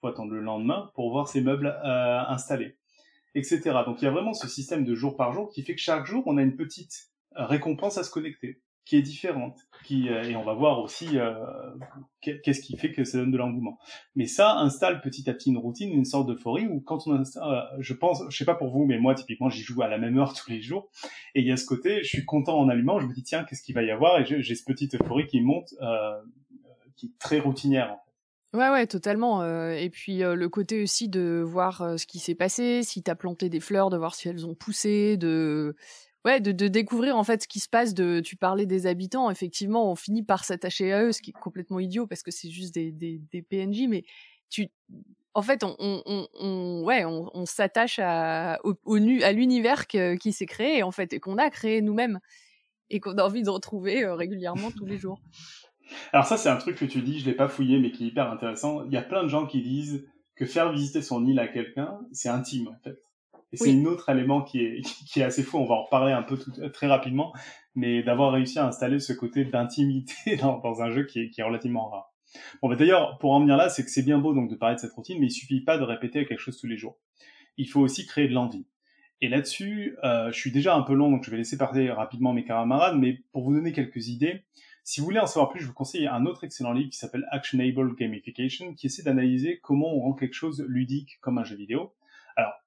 [0.00, 2.76] Faut attendre le lendemain pour voir ses meubles euh, installés,
[3.34, 3.60] etc.
[3.84, 6.06] Donc, il y a vraiment ce système de jour par jour qui fait que chaque
[6.06, 8.62] jour, on a une petite récompense à se connecter.
[8.86, 9.58] Qui est différente.
[9.84, 11.34] Qui, euh, et on va voir aussi euh,
[12.20, 13.78] qu'est-ce qui fait que ça donne de l'engouement.
[14.14, 17.42] Mais ça installe petit à petit une routine, une sorte d'euphorie où quand on installe,
[17.44, 19.98] euh, je pense, je sais pas pour vous, mais moi typiquement j'y joue à la
[19.98, 20.88] même heure tous les jours.
[21.34, 23.44] Et il y a ce côté, je suis content en allumant, je me dis tiens
[23.44, 24.20] qu'est-ce qu'il va y avoir?
[24.20, 25.74] Et j'ai ce petite euphorie qui monte,
[26.96, 27.96] qui est très routinière.
[28.54, 29.44] Ouais, ouais, totalement.
[29.44, 33.60] Et puis le côté aussi de voir ce qui s'est passé, si t'as planté des
[33.60, 35.76] fleurs, de voir si elles ont poussé, de
[36.26, 37.94] ouais, de, découvrir en fait ce qui se passe.
[37.94, 41.40] De, tu parlais des habitants, effectivement, on finit par s'attacher à eux, ce qui est
[41.40, 44.04] complètement idiot parce que c'est juste des, PNJ, mais
[44.50, 44.68] tu,
[45.34, 51.20] en fait, on, s'attache à, au, au, à l'univers qui s'est créé en fait et
[51.20, 52.18] qu'on a créé nous-mêmes
[52.90, 55.20] et qu'on a envie de retrouver euh, régulièrement tous les jours.
[56.12, 58.08] Alors ça, c'est un truc que tu dis, je l'ai pas fouillé, mais qui est
[58.08, 58.84] hyper intéressant.
[58.84, 61.98] Il y a plein de gens qui disent que faire visiter son île à quelqu'un,
[62.12, 62.98] c'est intime en fait.
[63.52, 66.12] Et c'est un autre élément qui est, qui est assez fou, on va en reparler
[66.12, 67.32] un peu tout, très rapidement,
[67.74, 71.40] mais d'avoir réussi à installer ce côté d'intimité dans, dans, un jeu qui est, qui
[71.40, 72.12] est relativement rare.
[72.60, 74.76] Bon, bah d'ailleurs, pour en venir là, c'est que c'est bien beau donc de parler
[74.76, 76.98] de cette routine, mais il suffit pas de répéter quelque chose tous les jours.
[77.56, 78.66] Il faut aussi créer de l'envie.
[79.22, 82.34] Et là-dessus, euh, je suis déjà un peu long, donc je vais laisser parler rapidement
[82.34, 84.44] mes camarades, mais pour vous donner quelques idées,
[84.84, 87.26] si vous voulez en savoir plus, je vous conseille un autre excellent livre qui s'appelle
[87.30, 91.92] Actionable Gamification, qui essaie d'analyser comment on rend quelque chose ludique comme un jeu vidéo.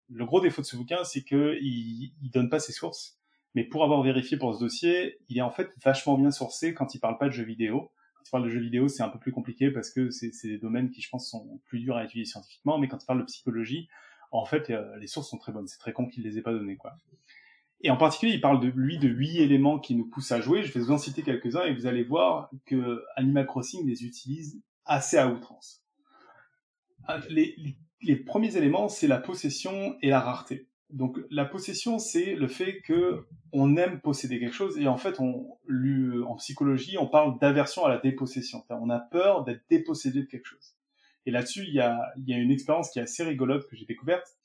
[0.09, 3.19] Le gros défaut de ce bouquin, c'est qu'il il donne pas ses sources,
[3.55, 6.93] mais pour avoir vérifié pour ce dossier, il est en fait vachement bien sourcé quand
[6.93, 7.91] il parle pas de jeux vidéo.
[8.15, 10.57] Quand il parle de jeux vidéo, c'est un peu plus compliqué parce que c'est des
[10.57, 13.25] domaines qui, je pense, sont plus durs à étudier scientifiquement, mais quand il parle de
[13.25, 13.87] psychologie,
[14.31, 15.67] en fait, euh, les sources sont très bonnes.
[15.67, 16.95] C'est très con qu'il les ait pas données, quoi.
[17.81, 20.63] Et en particulier, il parle de lui de huit éléments qui nous poussent à jouer.
[20.63, 24.61] Je vais vous en citer quelques-uns et vous allez voir que Animal Crossing les utilise
[24.85, 25.81] assez à outrance.
[27.29, 27.77] Les, les
[28.15, 30.67] premiers éléments, c'est la possession et la rareté.
[30.89, 35.19] Donc la possession, c'est le fait que on aime posséder quelque chose et en fait,
[35.19, 35.57] on,
[36.25, 38.63] en psychologie, on parle d'aversion à la dépossession.
[38.69, 40.75] On a peur d'être dépossédé de quelque chose.
[41.25, 43.85] Et là-dessus, il y a, y a une expérience qui est assez rigolote que j'ai
[43.85, 44.39] découverte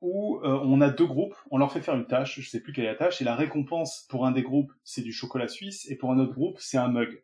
[0.00, 2.72] où euh, on a deux groupes, on leur fait faire une tâche, je sais plus
[2.72, 5.90] quelle est la tâche, et la récompense pour un des groupes, c'est du chocolat suisse,
[5.90, 7.22] et pour un autre groupe, c'est un mug.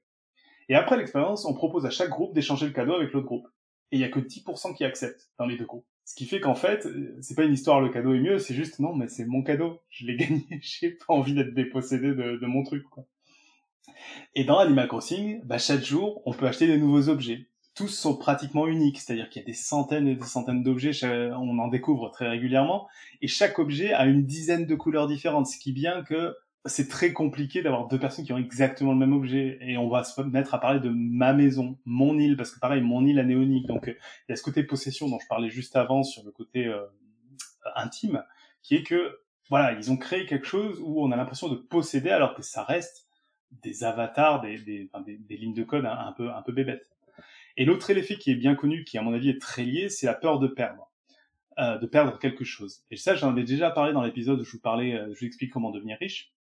[0.68, 3.48] Et après l'expérience, on propose à chaque groupe d'échanger le cadeau avec l'autre groupe.
[3.92, 5.86] Et il y a que 10% qui acceptent dans les deux groupes.
[6.04, 6.86] Ce qui fait qu'en fait,
[7.20, 9.80] c'est pas une histoire le cadeau est mieux, c'est juste non, mais c'est mon cadeau,
[9.88, 12.84] je l'ai gagné, j'ai pas envie d'être dépossédé de, de, mon truc.
[12.90, 13.06] Quoi.
[14.34, 18.16] Et dans Animal Crossing, bah, chaque jour, on peut acheter des nouveaux objets tous sont
[18.16, 22.10] pratiquement uniques, c'est-à-dire qu'il y a des centaines et des centaines d'objets, on en découvre
[22.10, 22.88] très régulièrement,
[23.20, 26.88] et chaque objet a une dizaine de couleurs différentes, ce qui est bien que c'est
[26.88, 30.20] très compliqué d'avoir deux personnes qui ont exactement le même objet, et on va se
[30.22, 33.66] mettre à parler de ma maison, mon île, parce que pareil, mon île a néonique,
[33.66, 33.96] donc il
[34.30, 36.84] y a ce côté possession dont je parlais juste avant sur le côté euh,
[37.76, 38.24] intime,
[38.62, 39.18] qui est que,
[39.50, 42.64] voilà, ils ont créé quelque chose où on a l'impression de posséder alors que ça
[42.64, 43.08] reste
[43.62, 46.90] des avatars, des, des, des, lignes de code un, un peu, un peu bébêtes.
[47.56, 50.06] Et l'autre effet qui est bien connu, qui à mon avis est très lié, c'est
[50.06, 50.90] la peur de perdre,
[51.58, 52.84] euh, de perdre quelque chose.
[52.90, 55.26] Et ça, j'en ai déjà parlé dans l'épisode où je vous parlais, euh, je vous
[55.26, 56.33] explique comment devenir riche.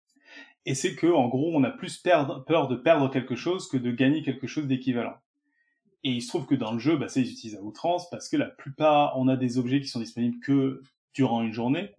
[0.65, 3.91] Et c'est que, en gros, on a plus peur de perdre quelque chose que de
[3.91, 5.15] gagner quelque chose d'équivalent.
[6.03, 8.27] Et il se trouve que dans le jeu, bah, ça ils utilisent à outrance parce
[8.29, 10.81] que la plupart, on a des objets qui sont disponibles que
[11.13, 11.91] durant une journée,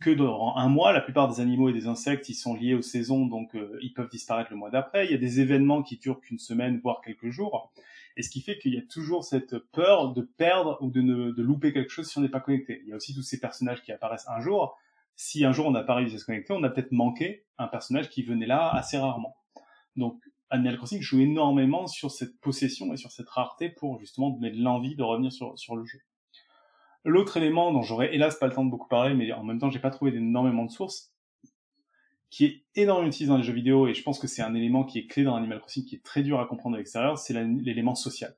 [0.00, 0.92] que durant un mois.
[0.92, 3.92] La plupart des animaux et des insectes, ils sont liés aux saisons, donc euh, ils
[3.92, 5.06] peuvent disparaître le mois d'après.
[5.06, 7.70] Il y a des événements qui durent qu'une semaine, voire quelques jours.
[8.16, 11.30] Et ce qui fait qu'il y a toujours cette peur de perdre ou de, ne,
[11.30, 12.80] de louper quelque chose si on n'est pas connecté.
[12.84, 14.76] Il y a aussi tous ces personnages qui apparaissent un jour.
[15.16, 17.68] Si un jour on n'a pas réussi à se connecter, on a peut-être manqué un
[17.68, 19.36] personnage qui venait là assez rarement.
[19.96, 24.50] Donc Animal Crossing joue énormément sur cette possession et sur cette rareté pour justement donner
[24.52, 26.00] l'envie de revenir sur, sur le jeu.
[27.04, 29.70] L'autre élément dont j'aurais hélas pas le temps de beaucoup parler, mais en même temps
[29.70, 31.14] j'ai pas trouvé énormément de sources,
[32.30, 34.84] qui est énormément utilisé dans les jeux vidéo, et je pense que c'est un élément
[34.84, 37.32] qui est clé dans Animal Crossing, qui est très dur à comprendre à l'extérieur, c'est
[37.32, 38.36] l'élément social.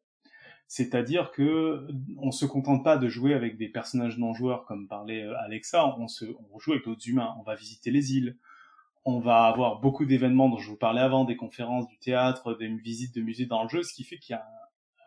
[0.68, 1.86] C'est-à-dire que
[2.18, 6.08] on se contente pas de jouer avec des personnages non joueurs comme parlait Alexa, on,
[6.08, 8.36] se, on joue avec d'autres humains, on va visiter les îles,
[9.04, 12.68] on va avoir beaucoup d'événements dont je vous parlais avant, des conférences, du théâtre, des
[12.68, 14.46] visites de musées dans le jeu, ce qui fait qu'il y a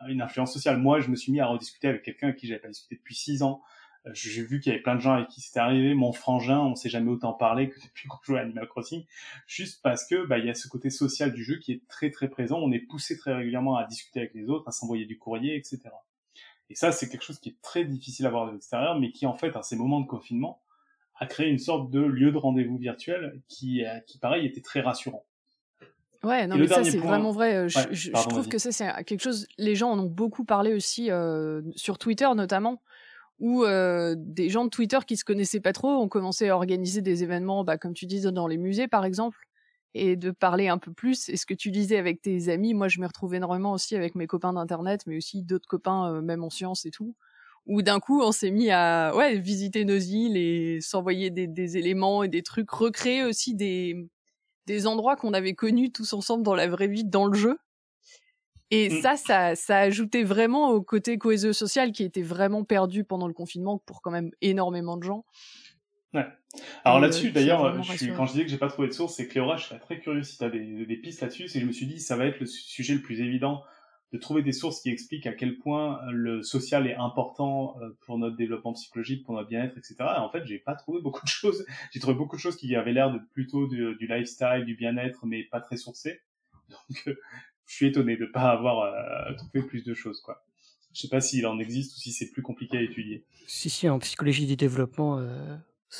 [0.08, 0.78] une influence sociale.
[0.78, 3.14] Moi, je me suis mis à rediscuter avec quelqu'un avec qui j'avais pas discuté depuis
[3.14, 3.62] six ans,
[4.12, 5.94] j'ai vu qu'il y avait plein de gens avec qui c'était arrivé.
[5.94, 9.04] Mon frangin, on s'est jamais autant parlé que depuis qu'on joue à Animal Crossing,
[9.46, 12.10] juste parce que bah il y a ce côté social du jeu qui est très
[12.10, 12.58] très présent.
[12.58, 15.80] On est poussé très régulièrement à discuter avec les autres, à s'envoyer du courrier, etc.
[16.68, 19.26] Et ça, c'est quelque chose qui est très difficile à voir de l'extérieur, mais qui
[19.26, 20.62] en fait, à ces moments de confinement,
[21.18, 25.24] a créé une sorte de lieu de rendez-vous virtuel qui, qui pareil, était très rassurant.
[26.22, 27.10] Ouais, non, mais ça, c'est point...
[27.10, 27.68] vraiment vrai.
[27.68, 30.10] Je, ouais, je, pardon, je trouve que ça, c'est quelque chose, les gens en ont
[30.10, 32.82] beaucoup parlé aussi, euh, sur Twitter notamment,
[33.38, 37.02] où euh, des gens de Twitter qui se connaissaient pas trop ont commencé à organiser
[37.02, 39.38] des événements, bah, comme tu dis, dans les musées par exemple.
[39.94, 41.28] et de parler un peu plus.
[41.30, 44.14] Et ce que tu disais avec tes amis, moi je m'y retrouve énormément aussi avec
[44.14, 47.14] mes copains d'internet, mais aussi d'autres copains, euh, même en sciences et tout,
[47.66, 51.78] où d'un coup on s'est mis à ouais visiter nos îles et s'envoyer des, des
[51.78, 54.08] éléments et des trucs, recréer aussi des
[54.66, 57.58] des endroits qu'on avait connus tous ensemble dans la vraie vie, dans le jeu.
[58.70, 59.00] Et Mm.
[59.00, 63.34] ça, ça, ça ajoutait vraiment au côté cohésion sociale qui était vraiment perdu pendant le
[63.34, 65.24] confinement pour quand même énormément de gens.
[66.84, 67.76] Alors Et, là-dessus, euh, a d'ailleurs,
[68.16, 69.98] quand je disais que j'ai pas trouvé de source, c'est que Cléora, je serais très
[70.00, 71.44] curieux si tu as des, des pistes là-dessus.
[71.44, 73.62] Et je me suis dit, ça va être le su- sujet le plus évident
[74.12, 78.18] de trouver des sources qui expliquent à quel point le social est important euh, pour
[78.18, 79.96] notre développement psychologique, pour notre bien-être, etc.
[80.00, 81.66] Et en fait, j'ai pas trouvé beaucoup de choses.
[81.92, 85.26] J'ai trouvé beaucoup de choses qui avaient l'air de plutôt de- du lifestyle, du bien-être,
[85.26, 86.20] mais pas très sourcées.
[86.70, 87.16] Donc, euh,
[87.66, 90.44] je suis étonné de pas avoir euh, trouvé plus de choses, quoi.
[90.94, 93.26] Je sais pas s'il en existe ou si c'est plus compliqué à étudier.
[93.46, 95.56] Si, si, en psychologie du développement, euh,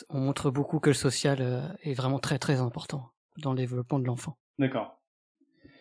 [0.09, 3.98] on montre beaucoup que le social euh, est vraiment très très important dans le développement
[3.98, 4.38] de l'enfant.
[4.59, 5.02] D'accord.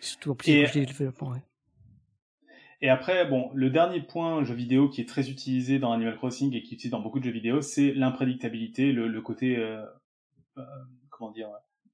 [0.01, 1.41] Surtout en psychologie du développement, ouais.
[2.81, 6.53] Et après, bon, le dernier point jeu vidéo qui est très utilisé dans Animal Crossing
[6.53, 9.83] et qui est utilisé dans beaucoup de jeux vidéo, c'est l'imprédictabilité, le, le côté, euh,
[10.57, 10.63] euh,
[11.09, 11.49] comment dire,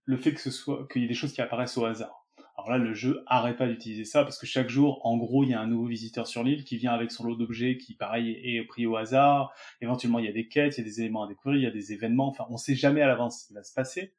[0.06, 2.21] le fait que ce soit, qu'il y ait des choses qui apparaissent au hasard.
[2.62, 5.50] Alors là, le jeu arrête pas d'utiliser ça parce que chaque jour, en gros, il
[5.50, 8.40] y a un nouveau visiteur sur l'île qui vient avec son lot d'objets qui, pareil,
[8.44, 9.52] est pris au hasard.
[9.82, 11.68] Éventuellement, il y a des quêtes, il y a des éléments à découvrir, il y
[11.68, 12.28] a des événements.
[12.28, 14.14] Enfin, on sait jamais à l'avance ce qui va se passer.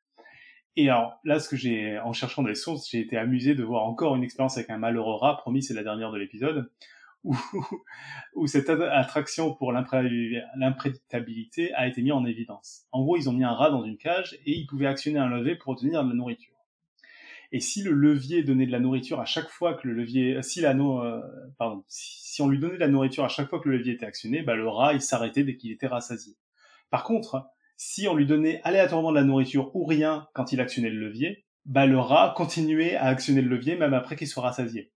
[0.74, 3.84] Et alors là, ce que j'ai, en cherchant les sources, j'ai été amusé de voir
[3.84, 5.36] encore une expérience avec un malheureux rat.
[5.36, 6.68] Promis, c'est la dernière de l'épisode,
[7.22, 12.86] où, cette attraction pour l'impré- l'imprédictabilité a été mise en évidence.
[12.90, 15.28] En gros, ils ont mis un rat dans une cage et il pouvait actionner un
[15.28, 16.51] levier pour obtenir de la nourriture.
[17.54, 20.62] Et si le levier donnait de la nourriture à chaque fois que le levier, si
[20.62, 21.20] la no- euh,
[21.58, 23.92] pardon, si, si on lui donnait de la nourriture à chaque fois que le levier
[23.92, 26.34] était actionné, bah le rat il s'arrêtait dès qu'il était rassasié.
[26.90, 30.90] Par contre, si on lui donnait aléatoirement de la nourriture ou rien quand il actionnait
[30.90, 34.90] le levier, bah le rat continuait à actionner le levier même après qu'il soit rassasié.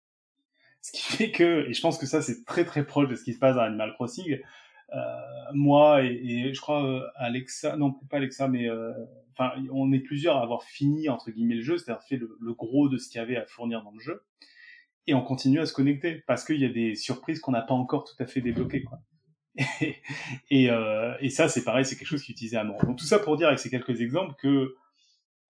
[0.81, 3.25] Ce qui fait que, et je pense que ça c'est très très proche de ce
[3.25, 4.41] qui se passe dans Animal Crossing,
[4.95, 4.99] euh,
[5.53, 8.93] moi et, et je crois euh, Alexa, non pas Alexa, mais euh,
[9.37, 12.89] enfin on est plusieurs à avoir fini entre guillemets le jeu, c'est-à-dire fait le, gros
[12.89, 14.25] de ce qu'il y avait à fournir dans le jeu,
[15.07, 17.75] et on continue à se connecter parce qu'il y a des surprises qu'on n'a pas
[17.75, 18.99] encore tout à fait débloquées quoi.
[20.51, 22.85] Et, euh, et ça c'est pareil, c'est quelque chose qui est à mort.
[22.85, 24.77] Donc tout ça pour dire avec ces quelques exemples que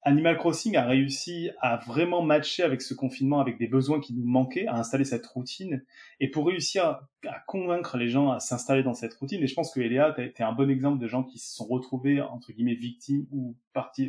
[0.07, 4.25] Animal Crossing a réussi à vraiment matcher avec ce confinement, avec des besoins qui nous
[4.25, 5.85] manquaient, à installer cette routine,
[6.21, 9.43] et pour réussir à, convaincre les gens à s'installer dans cette routine.
[9.43, 12.21] Et je pense que Eléa, été un bon exemple de gens qui se sont retrouvés
[12.21, 13.57] entre guillemets victimes ou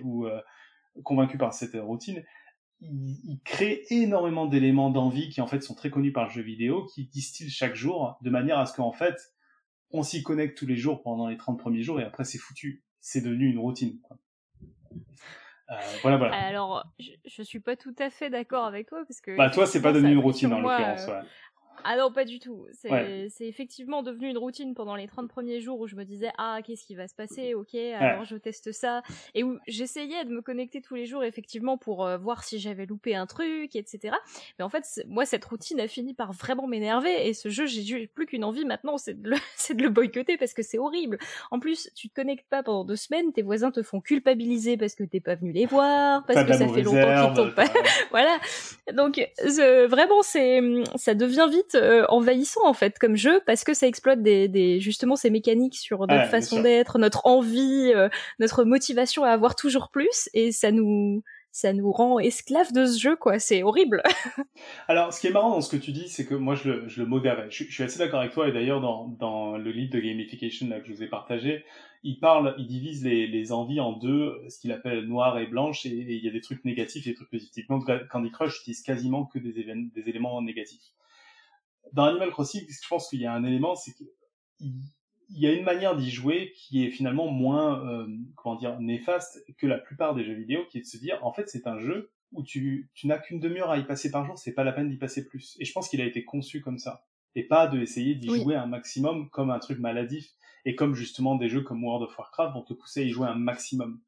[0.03, 0.39] ou euh,
[1.01, 2.23] convaincus par cette routine.
[2.79, 6.43] Il, il crée énormément d'éléments d'envie qui en fait sont très connus par le jeu
[6.43, 9.33] vidéo, qui distillent chaque jour, de manière à ce qu'en fait
[9.89, 12.83] on s'y connecte tous les jours pendant les 30 premiers jours et après c'est foutu.
[12.99, 13.97] C'est devenu une routine.
[15.69, 16.36] Euh, voilà, voilà.
[16.36, 19.36] Alors, je, je suis pas tout à fait d'accord avec toi parce que.
[19.36, 21.08] Bah toi, c'est pas devenu une routine en l'occurrence.
[21.10, 21.27] euh, Ouais.
[21.84, 22.66] Ah non, pas du tout.
[22.74, 23.28] C'est Ouais.
[23.40, 26.86] effectivement devenu une routine pendant les 30 premiers jours où je me disais ah qu'est-ce
[26.86, 27.54] qui va se passer?
[27.54, 29.02] Ok alors je teste ça
[29.36, 32.86] et où j'essayais de me connecter tous les jours effectivement pour euh, voir si j'avais
[32.86, 34.16] loupé un truc etc.
[34.60, 38.08] Mais en fait moi cette routine a fini par vraiment m'énerver et ce jeu j'ai
[38.08, 39.36] plus qu'une envie maintenant c'est de le
[39.76, 41.18] de le boycotter parce que c'est horrible.
[41.52, 44.96] En plus tu te connectes pas pendant deux semaines tes voisins te font culpabiliser parce
[44.96, 47.66] que t'es pas venu les voir parce que ça fait longtemps qu'ils t'ont pas
[48.12, 48.38] voilà.
[48.94, 50.62] Donc ce- vraiment c'est
[50.96, 54.80] ça devient vite euh, envahissant en fait comme jeu parce que ça exploite des, des
[54.80, 59.89] justement ces mécaniques sur notre façon d'être, notre envie, euh, notre motivation à avoir toujours
[59.91, 61.23] plus et ça nous
[61.58, 64.03] ça nous rend esclaves de ce jeu quoi, c'est horrible.
[64.88, 66.88] Alors, ce qui est marrant dans ce que tu dis, c'est que moi, je le,
[66.88, 67.47] je le modérais.
[67.49, 70.67] Je, je suis assez d'accord avec toi, et d'ailleurs, dans, dans le livre de gamification
[70.69, 71.65] là, que je vous ai partagé,
[72.03, 75.86] il parle, il divise les, les envies en deux, ce qu'il appelle noir et blanche,
[75.88, 77.67] et, et il y a des trucs négatifs et des trucs positifs.
[77.67, 80.93] Donc, Candy Crush utilise quasiment que des, des éléments négatifs.
[81.93, 84.08] Dans Animal Crossing, je pense qu'il y a un élément, c'est qu'il
[85.30, 89.43] il y a une manière d'y jouer qui est finalement moins, euh, comment dire, néfaste
[89.58, 91.78] que la plupart des jeux vidéo, qui est de se dire, en fait, c'est un
[91.80, 94.71] jeu où tu, tu n'as qu'une demi-heure à y passer par jour, c'est pas la
[94.71, 95.58] peine d'y passer plus.
[95.60, 97.06] Et je pense qu'il a été conçu comme ça.
[97.36, 98.39] Et pas de essayer d'y Oui.
[98.41, 100.32] jouer un maximum comme un truc maladif.
[100.65, 103.28] Et comme justement des jeux comme World of Warcraft vont te pousser à y jouer
[103.28, 104.00] un maximum.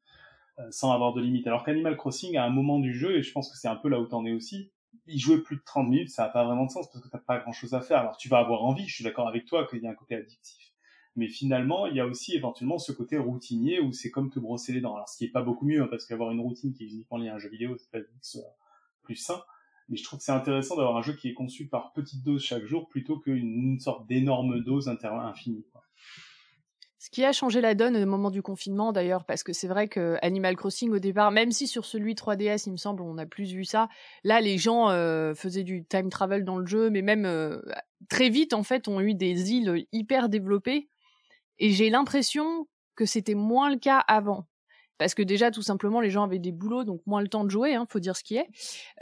[0.58, 1.46] euh, sans avoir de limite.
[1.46, 3.88] Alors qu'Animal Crossing, à un moment du jeu, et je pense que c'est un peu
[3.88, 4.70] là où t'en es aussi,
[5.10, 7.18] y jouer plus de 30 minutes, ça n'a pas vraiment de sens parce que t'as
[7.18, 7.98] pas grand chose à faire.
[7.98, 10.14] Alors tu vas avoir envie, je suis d'accord avec toi qu'il y a un côté
[10.14, 10.70] addictif.
[11.16, 14.72] Mais finalement, il y a aussi éventuellement ce côté routinier où c'est comme te brosser
[14.72, 14.94] les dents.
[14.94, 17.18] Alors, ce qui est pas beaucoup mieux, hein, parce qu'avoir une routine qui est uniquement
[17.18, 18.38] liée à un jeu vidéo, c'est pas dit que
[19.02, 19.42] plus sain.
[19.88, 22.42] Mais je trouve que c'est intéressant d'avoir un jeu qui est conçu par petites doses
[22.42, 25.66] chaque jour plutôt qu'une une sorte d'énorme dose infinie.
[27.02, 29.88] Ce qui a changé la donne au moment du confinement d'ailleurs, parce que c'est vrai
[29.88, 33.24] que Animal Crossing au départ, même si sur celui 3DS il me semble on a
[33.24, 33.88] plus vu ça,
[34.22, 37.62] là les gens euh, faisaient du time travel dans le jeu, mais même euh,
[38.10, 40.90] très vite en fait ont eu des îles hyper développées,
[41.58, 44.46] et j'ai l'impression que c'était moins le cas avant
[45.00, 47.48] parce que déjà tout simplement les gens avaient des boulots donc moins le temps de
[47.48, 48.46] jouer hein, faut dire ce qui est.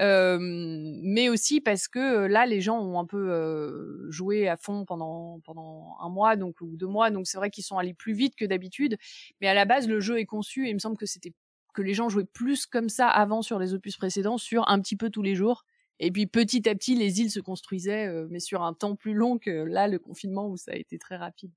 [0.01, 4.57] Euh, mais aussi parce que euh, là les gens ont un peu euh, joué à
[4.57, 7.95] fond pendant pendant un mois donc ou deux mois donc c'est vrai qu'ils sont allés
[7.95, 8.97] plus vite que d'habitude.
[9.41, 11.35] Mais à la base le jeu est conçu et il me semble que c'était
[11.75, 14.95] que les gens jouaient plus comme ça avant sur les opus précédents sur un petit
[14.95, 15.65] peu tous les jours.
[15.99, 19.15] Et puis petit à petit les îles se construisaient euh, mais sur un temps plus
[19.15, 21.51] long que là le confinement où ça a été très rapide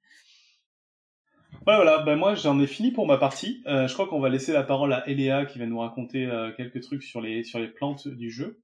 [1.65, 3.61] Voilà, ben moi j'en ai fini pour ma partie.
[3.67, 6.51] Euh, je crois qu'on va laisser la parole à Eléa qui va nous raconter euh,
[6.51, 8.61] quelques trucs sur les, sur les plantes du jeu.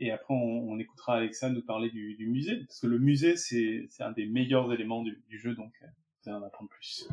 [0.00, 3.36] Et après on, on écoutera Alexa nous parler du, du musée, parce que le musée
[3.36, 5.86] c'est un des meilleurs éléments du, du jeu, donc euh,
[6.22, 7.08] vous allez en apprendre plus.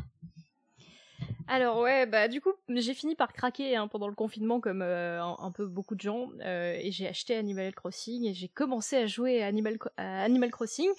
[1.49, 5.21] Alors ouais, bah du coup j'ai fini par craquer hein, pendant le confinement comme euh,
[5.23, 9.05] un, peu beaucoup de gens euh, et j'ai acheté Animal Crossing et j'ai commencé à
[9.05, 10.89] jouer à Animal, à Animal Crossing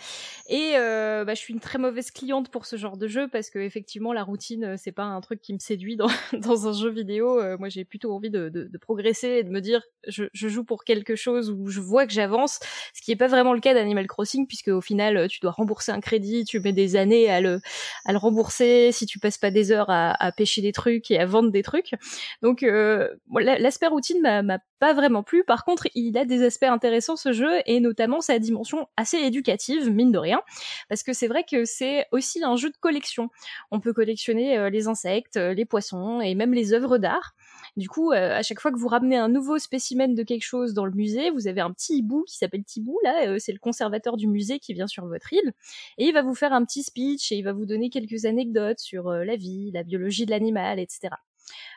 [0.48, 3.50] et euh, bah, je suis une très mauvaise cliente pour ce genre de jeu parce
[3.50, 6.72] que effectivement la routine euh, c'est pas un truc qui me séduit dans, dans un
[6.72, 7.38] jeu vidéo.
[7.38, 10.48] Euh, moi j'ai plutôt envie de, de, de, progresser et de me dire je, je,
[10.48, 12.58] joue pour quelque chose où je vois que j'avance,
[12.94, 15.92] ce qui est pas vraiment le cas d'Animal Crossing puisque au final tu dois rembourser
[15.92, 17.60] un crédit, tu mets des années à le,
[18.06, 21.18] à le rembourser si tu passes pas des heures à, à pêcher des trucs et
[21.18, 21.94] à vendre des trucs.
[22.40, 25.42] Donc euh, l'aspect routine m'a pas vraiment plu.
[25.44, 29.90] Par contre, il a des aspects intéressants ce jeu et notamment sa dimension assez éducative,
[29.90, 30.40] mine de rien,
[30.88, 33.28] parce que c'est vrai que c'est aussi un jeu de collection.
[33.72, 37.34] On peut collectionner euh, les insectes, euh, les poissons et même les œuvres d'art.
[37.78, 40.74] Du coup, euh, à chaque fois que vous ramenez un nouveau spécimen de quelque chose
[40.74, 43.60] dans le musée, vous avez un petit hibou qui s'appelle Tibou, là, euh, c'est le
[43.60, 45.52] conservateur du musée qui vient sur votre île,
[45.96, 48.80] et il va vous faire un petit speech et il va vous donner quelques anecdotes
[48.80, 51.10] sur euh, la vie, la biologie de l'animal, etc.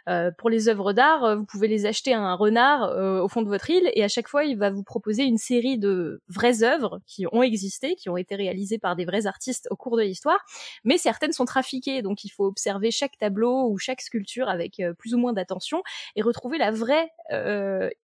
[0.09, 3.27] Euh, pour les œuvres d'art, euh, vous pouvez les acheter à un renard euh, au
[3.27, 6.21] fond de votre île et à chaque fois, il va vous proposer une série de
[6.27, 9.97] vraies œuvres qui ont existé, qui ont été réalisées par des vrais artistes au cours
[9.97, 10.39] de l'histoire,
[10.83, 15.13] mais certaines sont trafiquées, donc il faut observer chaque tableau ou chaque sculpture avec plus
[15.13, 15.83] ou moins d'attention
[16.15, 17.09] et retrouver la vraie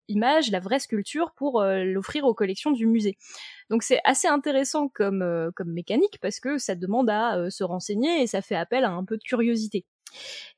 [0.08, 3.18] image, la vraie sculpture pour l'offrir aux collections du musée.
[3.70, 8.28] Donc c'est assez intéressant comme, comme mécanique parce que ça demande à se renseigner et
[8.28, 9.86] ça fait appel à un peu de curiosité.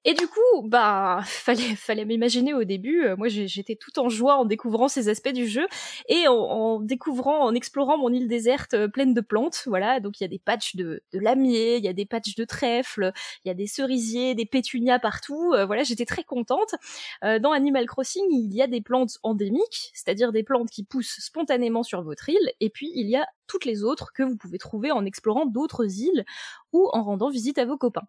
[0.06, 3.04] Et du coup, bah, fallait, fallait m'imaginer au début.
[3.04, 5.68] Euh, moi, j'étais tout en joie en découvrant ces aspects du jeu
[6.08, 9.64] et en, découvrant, en explorant mon île déserte euh, pleine de plantes.
[9.68, 12.36] Voilà, donc il y a des patchs de, de lamiers, il y a des patchs
[12.36, 13.12] de trèfle,
[13.44, 15.54] il y a des cerisiers, des pétunias partout.
[15.54, 16.76] Euh, voilà, j'étais très contente.
[17.22, 21.84] Dans Animal Crossing, il y a des plantes endémiques, c'est-à-dire des plantes qui poussent spontanément
[21.84, 24.92] sur votre île, et puis il y a toutes les autres que vous pouvez trouver
[24.92, 26.26] en explorant d'autres îles
[26.72, 28.08] ou en rendant visite à vos copains.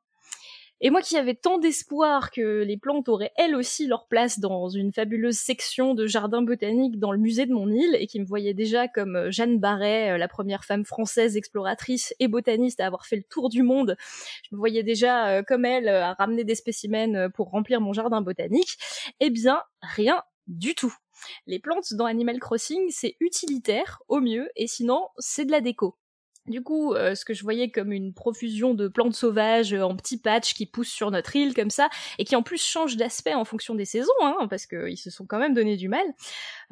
[0.82, 4.70] Et moi qui avais tant d'espoir que les plantes auraient elles aussi leur place dans
[4.70, 8.24] une fabuleuse section de jardin botanique dans le musée de mon île et qui me
[8.24, 12.86] voyait déjà comme euh, Jeanne Barret, euh, la première femme française exploratrice et botaniste à
[12.86, 13.96] avoir fait le tour du monde,
[14.48, 18.22] je me voyais déjà euh, comme elle à ramener des spécimens pour remplir mon jardin
[18.22, 18.78] botanique,
[19.20, 20.94] eh bien rien du tout.
[21.46, 25.96] Les plantes dans Animal Crossing, c'est utilitaire au mieux et sinon c'est de la déco.
[26.46, 29.94] Du coup, euh, ce que je voyais comme une profusion de plantes sauvages euh, en
[29.94, 33.34] petits patchs qui poussent sur notre île comme ça, et qui en plus changent d'aspect
[33.34, 36.04] en fonction des saisons, hein, parce qu'ils se sont quand même donné du mal.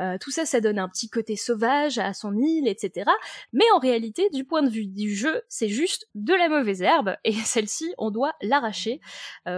[0.00, 3.10] Euh, tout ça, ça donne un petit côté sauvage à son île, etc.
[3.52, 7.16] Mais en réalité, du point de vue du jeu, c'est juste de la mauvaise herbe,
[7.24, 9.00] et celle-ci, on doit l'arracher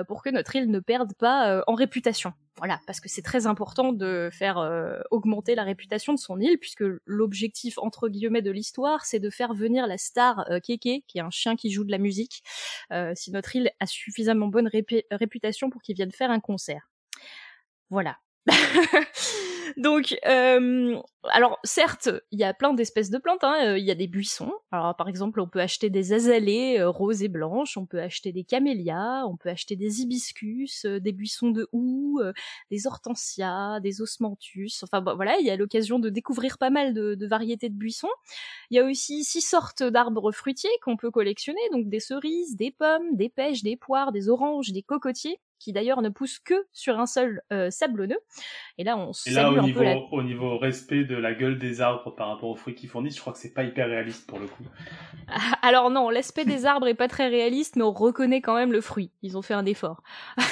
[0.08, 2.32] pour que notre île ne perde pas en réputation.
[2.56, 6.58] Voilà, parce que c'est très important de faire euh, augmenter la réputation de son île,
[6.58, 11.18] puisque l'objectif entre guillemets de l'histoire, c'est de faire venir la star euh, Keke, qui
[11.18, 12.42] est un chien qui joue de la musique,
[12.92, 16.90] euh, si notre île a suffisamment bonne ré réputation pour qu'il vienne faire un concert.
[17.88, 18.18] Voilà.
[19.76, 23.44] Donc, euh, alors certes, il y a plein d'espèces de plantes.
[23.44, 23.56] Hein.
[23.64, 24.52] Euh, il y a des buissons.
[24.72, 27.76] Alors par exemple, on peut acheter des azalées euh, roses et blanches.
[27.76, 29.26] On peut acheter des camélias.
[29.26, 32.20] On peut acheter des hibiscus, euh, des buissons de houx,
[32.70, 34.82] des hortensias, des osmanthus.
[34.82, 38.08] Enfin voilà, il y a l'occasion de découvrir pas mal de, variétés de buissons.
[38.70, 41.60] Il y a aussi six sortes d'arbres fruitiers qu'on peut collectionner.
[41.72, 46.02] Donc des cerises, des pommes, des pêches, des poires, des oranges, des cocotiers qui d'ailleurs
[46.02, 48.18] ne pousse que sur un seul euh, sablonneux.
[48.78, 49.96] Et là, on Et là, au niveau, la...
[49.96, 53.20] au niveau respect de la gueule des arbres par rapport aux fruits qu'ils fournissent, je
[53.20, 54.64] crois que c'est pas hyper réaliste pour le coup.
[55.62, 58.80] Alors non, l'aspect des arbres est pas très réaliste, mais on reconnaît quand même le
[58.80, 59.12] fruit.
[59.22, 60.02] Ils ont fait un effort.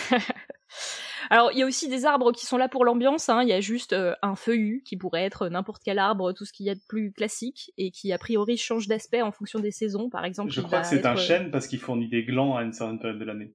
[1.31, 3.29] Alors, il y a aussi des arbres qui sont là pour l'ambiance.
[3.29, 3.43] Hein.
[3.43, 6.53] Il y a juste euh, un feuillu qui pourrait être n'importe quel arbre, tout ce
[6.53, 9.71] qu'il y a de plus classique et qui a priori change d'aspect en fonction des
[9.71, 10.51] saisons, par exemple.
[10.51, 11.07] Je crois que c'est être...
[11.07, 13.53] un chêne parce qu'il fournit des glands à une certaine période de l'année.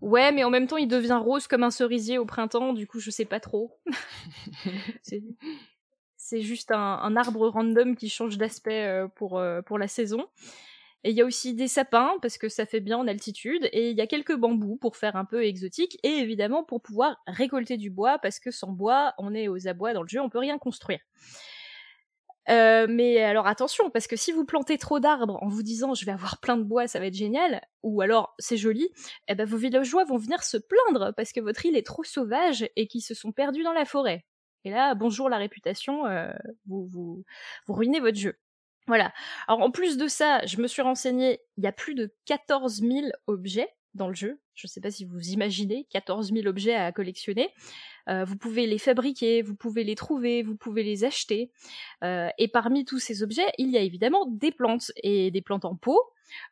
[0.00, 3.00] Ouais, mais en même temps, il devient rose comme un cerisier au printemps, du coup,
[3.00, 3.78] je sais pas trop.
[6.16, 6.40] c'est...
[6.40, 10.26] juste un, un, arbre random qui change d'aspect euh, pour, euh, pour la saison.
[11.04, 13.90] Et il y a aussi des sapins, parce que ça fait bien en altitude, et
[13.90, 17.76] il y a quelques bambous pour faire un peu exotique, et évidemment pour pouvoir récolter
[17.76, 20.38] du bois, parce que sans bois, on est aux abois dans le jeu, on peut
[20.38, 21.00] rien construire.
[22.48, 26.04] Euh, mais alors attention, parce que si vous plantez trop d'arbres en vous disant je
[26.04, 28.88] vais avoir plein de bois, ça va être génial, ou alors c'est joli,
[29.28, 32.68] eh ben vos villageois vont venir se plaindre parce que votre île est trop sauvage
[32.76, 34.24] et qu'ils se sont perdus dans la forêt.
[34.64, 36.32] Et là, bonjour la réputation, euh,
[36.66, 37.24] vous, vous,
[37.66, 38.34] vous ruinez votre jeu.
[38.88, 39.12] Voilà.
[39.46, 42.80] Alors en plus de ça, je me suis renseignée, il y a plus de 14
[42.80, 44.40] 000 objets dans le jeu.
[44.54, 47.50] Je ne sais pas si vous imaginez 14 000 objets à collectionner.
[48.08, 51.52] Euh, vous pouvez les fabriquer, vous pouvez les trouver, vous pouvez les acheter.
[52.02, 55.64] Euh, et parmi tous ces objets, il y a évidemment des plantes et des plantes
[55.64, 56.00] en pot.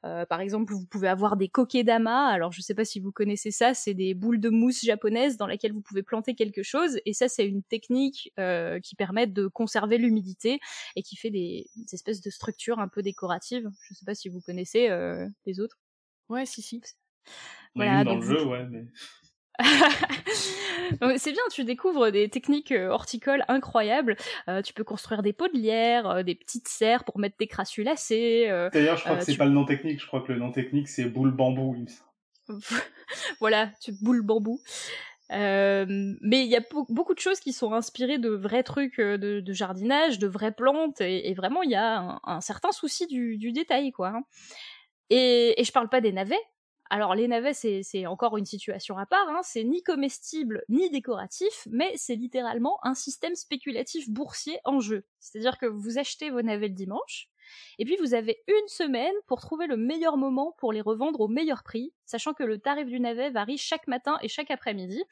[0.05, 2.29] Euh, par exemple, vous pouvez avoir des kokedama.
[2.29, 5.37] Alors, je ne sais pas si vous connaissez ça, c'est des boules de mousse japonaises
[5.37, 6.99] dans lesquelles vous pouvez planter quelque chose.
[7.07, 10.61] Et ça, c'est une technique euh, qui permet de conserver l'humidité
[10.97, 13.69] et qui fait des, des, espèces de structures un peu décoratives.
[13.83, 15.79] Je ne sais pas si vous connaissez euh, les autres.
[16.29, 16.81] Ouais, si, si.
[17.75, 18.85] Voilà, dans le jeu, ouais, mais
[21.19, 24.17] c'est bien, tu découvres des techniques euh, horticoles incroyables.
[24.49, 27.47] Euh, tu peux construire des pots de lierre, euh, des petites serres pour mettre tes
[27.47, 28.47] crassulacées.
[28.73, 29.39] D'ailleurs, je crois que c'est tu...
[29.39, 30.01] pas le nom technique.
[30.01, 31.85] Je crois que le nom technique c'est boule bambou.
[33.41, 34.61] voilà, tu boule bambou.
[35.33, 35.87] Euh,
[36.23, 39.53] mais il y a beaucoup de choses qui sont inspirées de vrais trucs de, de
[39.53, 43.37] jardinage, de vraies plantes, et, et vraiment il y a un, un, certain souci du,
[43.37, 44.09] du détail, quoi.
[44.09, 44.23] Hein.
[45.09, 46.41] Et, et je parle pas des navets,
[46.91, 49.41] alors les navets, c'est encore une situation à part, hein.
[49.45, 55.05] c'est ni comestible ni décoratif, mais c'est littéralement un système spéculatif boursier en jeu.
[55.21, 57.29] C'est-à-dire que vous achetez vos navets le dimanche,
[57.79, 61.29] et puis vous avez une semaine pour trouver le meilleur moment pour les revendre au
[61.29, 65.03] meilleur prix, sachant que le tarif du navet varie chaque matin et chaque après-midi,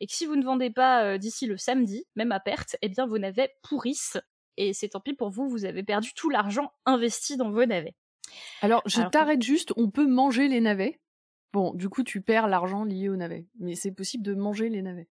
[0.00, 2.88] et que si vous ne vendez pas euh, d'ici le samedi, même à perte, eh
[2.88, 4.18] bien vos navets pourrissent,
[4.56, 7.94] et c'est tant pis pour vous, vous avez perdu tout l'argent investi dans vos navets.
[8.62, 10.98] Alors, je t'arrête juste, on peut manger les navets?
[11.56, 13.46] Bon, du coup, tu perds l'argent lié aux navets.
[13.58, 15.08] Mais c'est possible de manger les navets.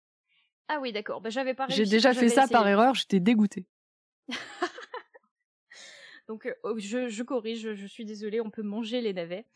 [0.67, 1.19] Ah oui, d'accord.
[1.19, 2.51] Bah, j'avais pas J'ai déjà fait ça essayé.
[2.51, 3.65] par erreur, j'étais dégoûtée.
[6.27, 9.47] Donc, euh, je, je, corrige, je suis désolée, on peut manger les navets.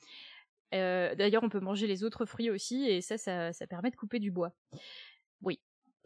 [0.73, 3.95] Euh, D'ailleurs, on peut manger les autres fruits aussi, et ça, ça, ça permet de
[3.95, 4.51] couper du bois.
[5.43, 5.59] Oui,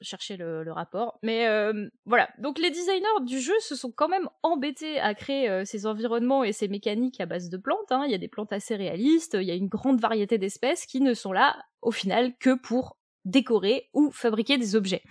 [0.04, 1.18] chercher le, rapport.
[1.24, 2.30] Mais euh, voilà.
[2.40, 6.44] Donc les designers du jeu se sont quand même embêtés à créer euh, ces environnements
[6.44, 7.92] et ces mécaniques à base de plantes.
[7.92, 8.04] Hein.
[8.06, 11.02] Il y a des plantes assez réalistes, il y a une grande variété d'espèces qui
[11.02, 15.04] ne sont là au final que pour décorer ou fabriquer des objets.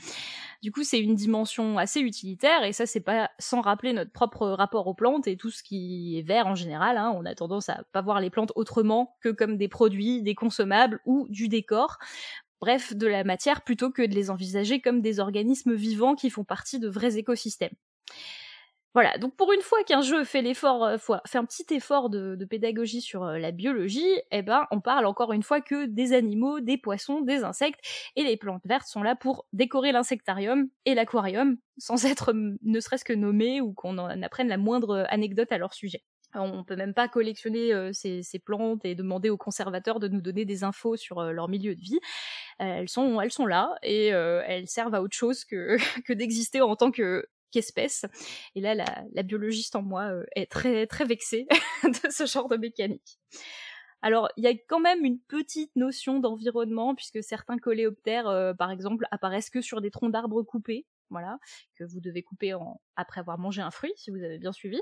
[0.62, 4.46] Du coup, c'est une dimension assez utilitaire et ça, c'est pas sans rappeler notre propre
[4.46, 6.98] rapport aux plantes et tout ce qui est vert en général.
[6.98, 7.12] Hein.
[7.16, 11.00] On a tendance à pas voir les plantes autrement que comme des produits, des consommables
[11.04, 11.98] ou du décor
[12.62, 16.44] bref, de la matière, plutôt que de les envisager comme des organismes vivants qui font
[16.44, 17.74] partie de vrais écosystèmes.
[18.94, 22.36] Voilà, donc pour une fois qu'un jeu fait l'effort, euh, fait un petit effort de,
[22.44, 26.60] pédagogie sur euh, la biologie, eh ben on parle encore une fois que des animaux,
[26.60, 27.80] des poissons, des insectes,
[28.16, 33.04] et les plantes vertes sont là pour décorer l'insectarium et l'aquarium, sans être ne serait-ce
[33.04, 36.02] que nommés ou qu'on en apprenne la moindre anecdote à leur sujet.
[36.34, 40.64] On peut même pas collectionner ces, plantes et demander aux conservateurs de nous donner des
[40.64, 42.00] infos sur leur milieu de vie.
[42.58, 48.06] Elles sont, là et elles servent à autre chose que, d'exister en tant que qu'espèce.
[48.54, 51.46] Et là, la, biologiste en moi est très très vexée
[51.84, 53.18] de ce genre de mécanique.
[54.00, 59.06] Alors, il y a quand même une petite notion d'environnement puisque certains coléoptères, par exemple,
[59.10, 60.86] apparaissent que sur des troncs d'arbres coupés.
[61.10, 61.38] Voilà,
[61.76, 62.54] que vous devez couper
[62.96, 64.80] après avoir mangé un fruit, si vous avez bien suivi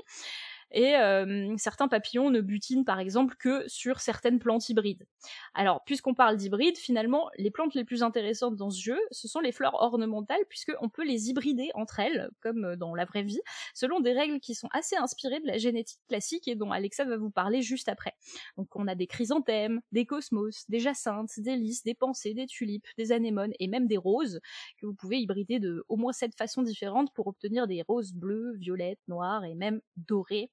[0.71, 5.05] et euh, certains papillons ne butinent par exemple que sur certaines plantes hybrides.
[5.53, 9.39] Alors, puisqu'on parle d'hybrides, finalement, les plantes les plus intéressantes dans ce jeu, ce sont
[9.39, 13.41] les fleurs ornementales, puisqu'on peut les hybrider entre elles, comme dans la vraie vie,
[13.73, 17.17] selon des règles qui sont assez inspirées de la génétique classique et dont Alexa va
[17.17, 18.13] vous parler juste après.
[18.57, 22.87] Donc, on a des chrysanthèmes, des cosmos, des jacinthes, des lys, des pensées, des tulipes,
[22.97, 24.39] des anémones et même des roses,
[24.77, 28.53] que vous pouvez hybrider de au moins sept façons différentes pour obtenir des roses bleues,
[28.57, 30.49] violettes, noires et même dorées.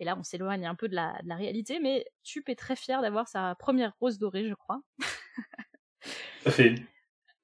[0.00, 2.76] Et là, on s'éloigne un peu de la, de la, réalité, mais Tup est très
[2.76, 4.80] fier d'avoir sa première rose dorée, je crois.
[6.44, 6.74] Ça fait.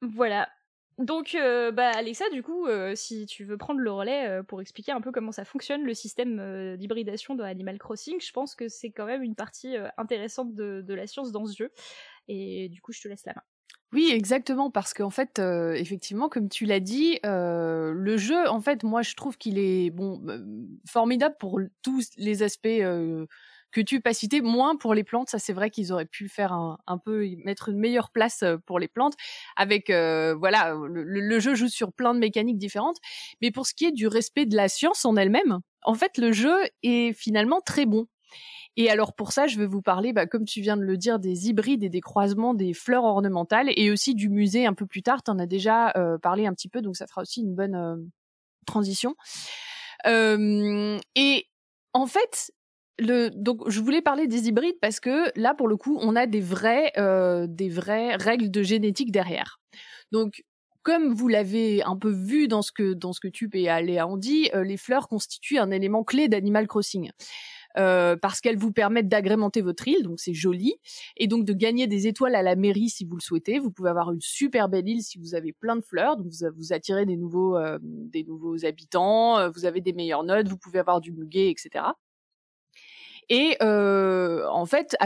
[0.02, 0.48] Voilà.
[0.98, 4.60] Donc, euh, bah, Alexa, du coup, euh, si tu veux prendre le relais euh, pour
[4.60, 8.68] expliquer un peu comment ça fonctionne, le système d'hybridation de Animal Crossing, je pense que
[8.68, 11.72] c'est quand même une partie intéressante de, de la science dans ce jeu.
[12.26, 13.42] Et du coup, je te laisse la main.
[13.92, 18.60] Oui, exactement, parce qu'en fait, euh, effectivement, comme tu l'as dit, euh, le jeu, en
[18.60, 20.20] fait, moi, je trouve qu'il est bon,
[20.86, 23.24] formidable pour tous les aspects euh,
[23.72, 25.30] que tu pas cité, moins pour les plantes.
[25.30, 28.88] Ça, c'est vrai qu'ils auraient pu faire un, peu mettre une meilleure place pour les
[28.88, 29.14] plantes.
[29.56, 32.98] Avec voilà, le, le, jeu joue sur plein de mécaniques différentes.
[33.40, 36.32] Mais pour ce qui est du respect de la science en elle-même, en fait, le
[36.32, 38.06] jeu est finalement très bon.
[38.78, 41.18] Et alors pour ça, je vais vous parler, bah, comme tu viens de le dire,
[41.18, 45.02] des hybrides et des croisements des fleurs ornementales et aussi du musée un peu plus
[45.02, 45.24] tard.
[45.24, 47.74] Tu en as déjà euh, parlé un petit peu, donc ça fera aussi une bonne
[47.74, 47.96] euh,
[48.66, 49.16] transition.
[50.06, 51.48] Euh, et
[51.92, 52.52] en fait,
[53.00, 56.40] donc je voulais parler des hybrides parce que là, pour le coup, on a des
[56.40, 56.92] vrais,
[57.48, 59.58] des vraies règles de génétique derrière.
[60.12, 60.44] Donc
[60.84, 64.06] comme vous l'avez un peu vu dans ce que dans ce que tu et Aléa
[64.06, 67.10] ont dit, les fleurs constituent un élément clé d'Animal Crossing.
[67.78, 70.74] Euh, parce qu'elles vous permettent d'agrémenter votre île, donc c'est joli,
[71.16, 73.58] et donc de gagner des étoiles à la mairie si vous le souhaitez.
[73.58, 76.46] Vous pouvez avoir une super belle île si vous avez plein de fleurs, donc vous,
[76.56, 80.58] vous attirez des nouveaux, euh, des nouveaux habitants, euh, vous avez des meilleures notes, vous
[80.58, 81.84] pouvez avoir du muguet, etc.
[83.30, 84.96] Et en fait,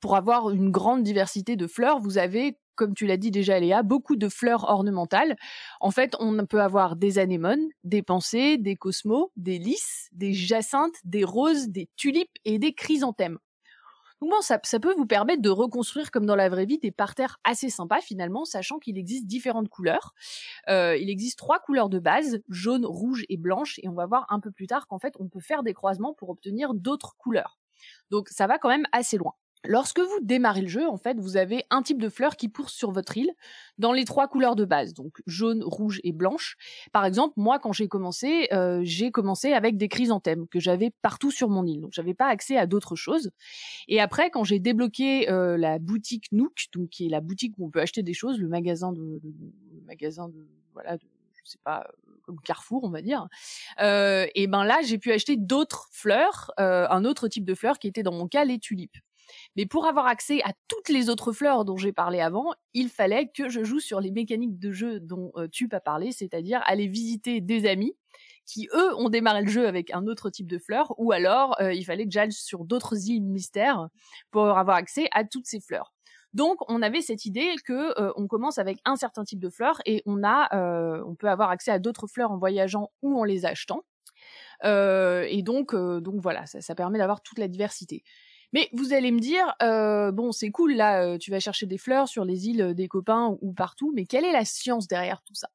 [0.00, 3.82] pour avoir une grande diversité de fleurs, vous avez comme tu l'as dit déjà Léa,
[3.82, 5.36] beaucoup de fleurs ornementales.
[5.80, 10.96] En fait, on peut avoir des anémones, des pensées, des cosmos, des lys, des jacinthes,
[11.04, 13.38] des roses, des tulipes et des chrysanthèmes.
[14.20, 17.38] Donc bon, ça, peut vous permettre de reconstruire comme dans la vraie vie des parterres
[17.44, 20.12] assez sympas finalement, sachant qu'il existe différentes couleurs.
[20.68, 24.26] Euh, il existe trois couleurs de base, jaune, rouge et blanche, et on va voir
[24.30, 27.58] un peu plus tard qu'en fait on peut faire des croisements pour obtenir d'autres couleurs.
[28.10, 29.34] Donc ça va quand même assez loin.
[29.64, 32.72] Lorsque vous démarrez le jeu, en fait, vous avez un type de fleur qui pousse
[32.72, 33.30] sur votre île
[33.76, 36.56] dans les trois couleurs de base, donc jaune, rouge et blanche.
[36.92, 41.30] Par exemple, moi, quand j'ai commencé, euh, j'ai commencé avec des chrysanthèmes que j'avais partout
[41.30, 43.30] sur mon île, donc j'avais pas accès à d'autres choses.
[43.88, 47.66] Et après, quand j'ai débloqué euh, la boutique Nook, donc qui est la boutique où
[47.66, 51.80] on peut acheter des choses, le magasin de, le magasin de voilà, je sais pas,
[51.80, 53.26] euh, comme Carrefour, on va dire.
[53.80, 58.02] et ben là, j'ai pu acheter d'autres fleurs, un autre type de fleurs qui était
[58.04, 58.98] dans mon cas les tulipes.
[59.56, 63.28] Mais pour avoir accès à toutes les autres fleurs dont j'ai parlé avant, il fallait
[63.28, 66.86] que je joue sur les mécaniques de jeu dont euh, tu as parlé, c'est-à-dire aller
[66.86, 67.96] visiter des amis
[68.46, 71.74] qui eux ont démarré le jeu avec un autre type de fleurs, ou alors euh,
[71.74, 73.88] il fallait que j'aille sur d'autres îles mystères
[74.30, 75.92] pour avoir accès à toutes ces fleurs.
[76.32, 79.80] Donc on avait cette idée que euh, on commence avec un certain type de fleurs
[79.86, 80.48] et on a,
[81.04, 83.82] on peut avoir accès à d'autres fleurs en voyageant ou en les achetant.
[84.64, 88.02] et donc, donc voilà, ça permet d'avoir toute la diversité.
[88.52, 91.78] Mais vous allez me dire, euh, bon, c'est cool, là, euh, tu vas chercher des
[91.78, 95.34] fleurs sur les îles des copains ou, partout, mais quelle est la science derrière tout
[95.34, 95.48] ça?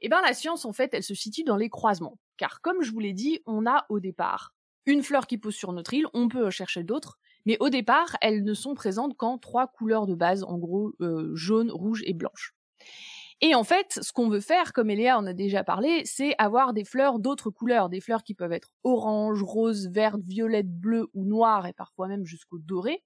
[0.00, 2.18] Eh bien, la science, en fait, elle se situe dans les croisements.
[2.36, 4.52] Car comme je vous l'ai dit, on a au départ
[4.84, 8.42] une fleur qui pousse sur notre île, on peut chercher d'autres, mais au départ, elles
[8.42, 12.54] ne sont présentes qu'en trois couleurs de base, en gros, euh, jaune, rouge et blanche.
[13.44, 16.72] Et en fait, ce qu'on veut faire, comme Eléa en a déjà parlé, c'est avoir
[16.72, 21.24] des fleurs d'autres couleurs, des fleurs qui peuvent être orange, rose, verte, violette, bleue ou
[21.24, 23.02] noire, et parfois même jusqu'au doré.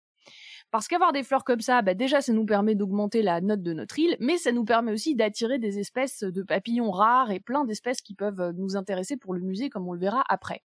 [0.70, 3.72] Parce qu'avoir des fleurs comme ça, bah déjà, ça nous permet d'augmenter la note de
[3.72, 7.64] notre île, mais ça nous permet aussi d'attirer des espèces de papillons rares et plein
[7.64, 10.62] d'espèces qui peuvent nous intéresser pour le musée, comme on le verra après.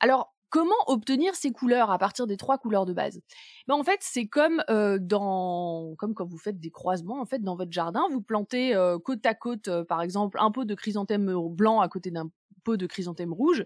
[0.00, 3.20] Alors, Comment obtenir ces couleurs à partir des trois couleurs de base?
[3.66, 7.20] Ben, En fait, c'est comme euh, dans, comme quand vous faites des croisements.
[7.20, 10.52] En fait, dans votre jardin, vous plantez euh, côte à côte, euh, par exemple, un
[10.52, 12.30] pot de chrysanthème blanc à côté d'un
[12.62, 13.64] pot de chrysanthème rouge.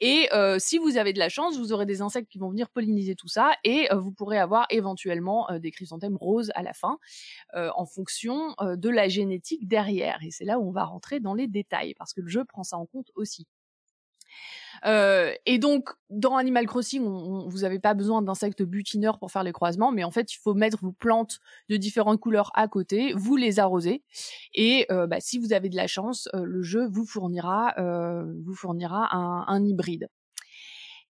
[0.00, 0.28] Et
[0.58, 3.28] si vous avez de la chance, vous aurez des insectes qui vont venir polliniser tout
[3.28, 6.98] ça et vous pourrez avoir éventuellement des chrysanthèmes roses à la fin
[7.54, 10.18] en fonction de la génétique derrière.
[10.22, 12.64] Et c'est là où on va rentrer dans les détails parce que le jeu prend
[12.64, 13.46] ça en compte aussi.
[14.84, 19.52] Euh, et donc, dans Animal Crossing, vous n'avez pas besoin d'insectes butineurs pour faire les
[19.52, 23.36] croisements, mais en fait, il faut mettre vos plantes de différentes couleurs à côté, vous
[23.36, 24.02] les arrosez,
[24.54, 27.74] et euh, bah, si vous avez de la chance, euh, le jeu vous fournira,
[28.44, 30.08] vous fournira un, un hybride.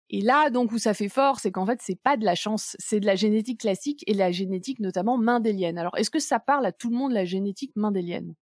[0.09, 2.75] Et là, donc, où ça fait fort, c'est qu'en fait, c'est pas de la chance,
[2.79, 5.77] c'est de la génétique classique et la génétique notamment mendélienne.
[5.77, 8.35] Alors, est-ce que ça parle à tout le monde la génétique mendélienne?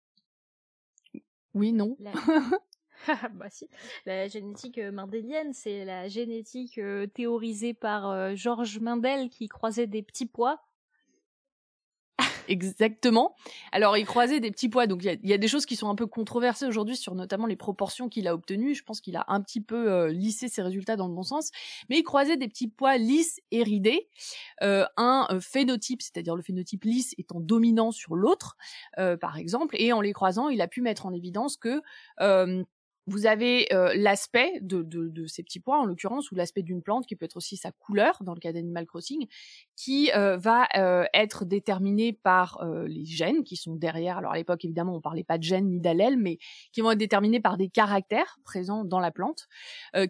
[1.53, 1.95] Oui, non?
[3.33, 3.67] bah si.
[4.05, 9.87] La génétique euh, mendélienne, c'est la génétique euh, théorisée par euh, Georges Mendel qui croisait
[9.87, 10.61] des petits pois.
[12.47, 13.35] Exactement.
[13.71, 14.87] Alors, il croisait des petits pois.
[14.87, 17.55] Donc, il y, a des choses qui sont un peu controversées aujourd'hui sur notamment les
[17.55, 18.75] proportions qu'il a obtenues.
[18.75, 21.51] Je pense qu'il a un petit peu lissé ses résultats dans le bon sens.
[21.89, 24.09] Mais il croisait des petits pois lisses et ridés.
[24.61, 28.57] un phénotype, c'est-à-dire le phénotype lisse étant dominant sur l'autre,
[28.95, 29.75] par exemple.
[29.79, 31.81] Et en les croisant, il a pu mettre en évidence que
[33.05, 36.81] vous avez euh, l'aspect de, de, de, ces petits points, en l'occurrence, ou l'aspect d'une
[36.81, 39.27] plante, qui peut être aussi sa couleur, dans le cas d'Animal Crossing,
[39.75, 44.17] qui euh, va euh, être déterminé par les gènes qui sont derrière.
[44.17, 46.37] Alors à l'époque, évidemment, on parlait pas de gènes ni d'allèles, mais
[46.71, 49.47] qui vont être déterminés par des caractères présents dans la plante,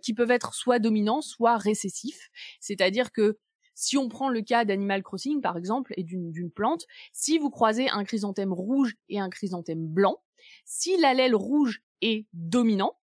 [0.02, 2.30] qui peuvent être soit dominants, soit récessifs.
[2.60, 3.38] C'est-à-dire que
[3.76, 7.90] si on prend le cas d'Animal Crossing, par exemple, et d'une plante, si vous croisez
[7.90, 10.18] un chrysanthème rouge et un chrysanthème blanc,
[10.66, 12.98] si l'allèle rouge est dominant,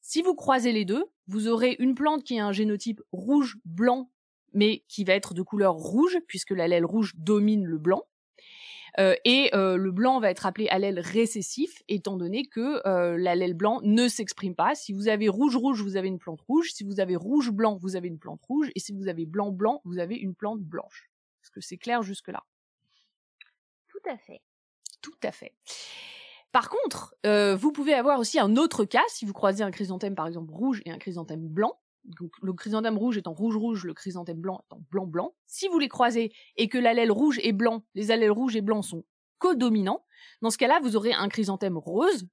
[0.00, 4.10] si vous croisez les deux, vous aurez une plante qui a un génotype rouge-blanc,
[4.54, 8.04] mais qui va être de couleur rouge, puisque l'allèle rouge domine le blanc.
[8.98, 13.54] Euh, et euh, le blanc va être appelé allèle récessif, étant donné que euh, l'allèle
[13.54, 14.74] blanc ne s'exprime pas.
[14.74, 16.72] Si vous avez rouge-rouge, vous avez une plante rouge.
[16.72, 18.70] Si vous avez rouge-blanc, vous avez une plante rouge.
[18.74, 21.10] Et si vous avez blanc-blanc, vous avez une plante blanche.
[21.42, 22.42] Est-ce que c'est clair jusque-là?
[23.88, 24.40] Tout à fait.
[25.00, 25.54] Tout à fait.
[26.58, 30.16] Par contre, euh, vous pouvez avoir aussi un autre cas si vous croisez un chrysanthème
[30.16, 31.78] par exemple rouge et un chrysanthème blanc.
[32.02, 35.36] Donc, le chrysanthème rouge étant rouge-rouge, le chrysanthème blanc étant blanc-blanc.
[35.46, 38.84] Si vous les croisez et que l'allèle rouge et blanc, les allèles rouges et blancs
[38.84, 39.04] sont
[39.38, 40.04] codominants,
[40.42, 42.26] dans ce cas-là, vous aurez un chrysanthème rose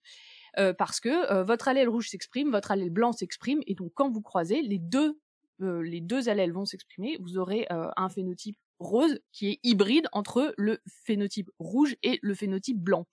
[0.58, 4.10] euh, parce que euh, votre allèle rouge s'exprime, votre allèle blanc s'exprime, et donc quand
[4.10, 5.20] vous croisez, les deux,
[5.60, 10.80] les deux allèles vont s'exprimer, vous aurez un phénotype rose qui est hybride entre le
[11.06, 13.06] phénotype rouge et le phénotype blanc.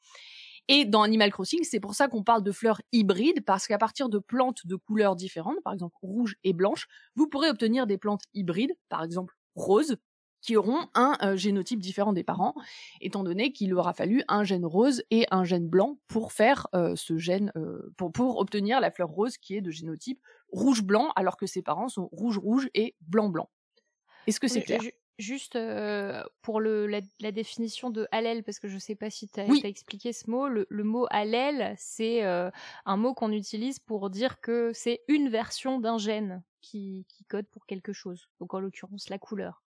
[0.74, 4.08] Et dans Animal Crossing, c'est pour ça qu'on parle de fleurs hybrides, parce qu'à partir
[4.08, 8.22] de plantes de couleurs différentes, par exemple rouge et blanche, vous pourrez obtenir des plantes
[8.32, 9.98] hybrides, par exemple roses,
[10.40, 12.54] qui auront un euh, génotype différent des parents,
[13.02, 16.96] étant donné qu'il aura fallu un gène rose et un gène blanc pour faire euh,
[16.96, 21.36] ce gène, euh, pour, pour obtenir la fleur rose qui est de génotype rouge-blanc, alors
[21.36, 23.50] que ses parents sont rouge-rouge et blanc-blanc.
[24.26, 24.80] Est-ce que c'est clair?
[25.18, 29.28] Juste euh, pour le, la, définition de allèle, parce que je ne sais pas si
[29.28, 32.50] tu as, expliqué ce mot, le, mot allèle, c'est euh,
[32.86, 37.46] un mot qu'on utilise pour dire que c'est une version d'un gène qui, qui code
[37.48, 39.62] pour quelque chose, donc en l'occurrence la couleur.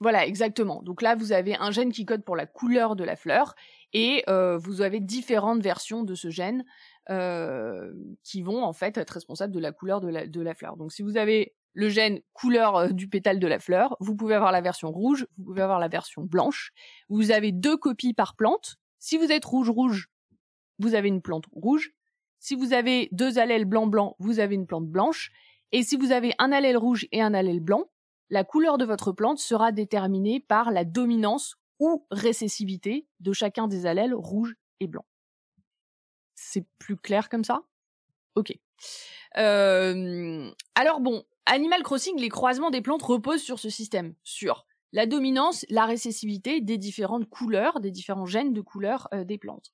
[0.00, 0.82] Voilà, exactement.
[0.82, 3.54] Donc là, vous avez un gène qui code pour la couleur de la fleur,
[3.92, 6.64] et euh, vous avez différentes versions de ce gène
[8.22, 10.76] qui vont en fait être responsables de la couleur de la, de la fleur.
[10.76, 13.96] Donc si vous avez le gène couleur euh, du pétale de la fleur.
[14.00, 16.72] Vous pouvez avoir la version rouge, vous pouvez avoir la version blanche.
[17.08, 18.76] Vous avez deux copies par plante.
[18.98, 20.08] Si vous êtes rouge-rouge,
[20.78, 21.92] vous avez une plante rouge.
[22.38, 25.30] Si vous avez deux allèles blanc-blanc, vous avez une plante blanche.
[25.72, 27.90] Et si vous avez un allèle rouge et un allèle blanc,
[28.30, 33.86] la couleur de votre plante sera déterminée par la dominance ou récessivité de chacun des
[33.86, 35.04] allèles rouge et blanc.
[36.34, 37.62] C'est plus clair comme ça?
[38.34, 38.52] Ok.
[39.36, 45.06] Euh, alors bon, Animal Crossing, les croisements des plantes reposent sur ce système, sur la
[45.06, 49.72] dominance, la récessivité des différentes couleurs, des différents gènes de couleurs euh, des plantes.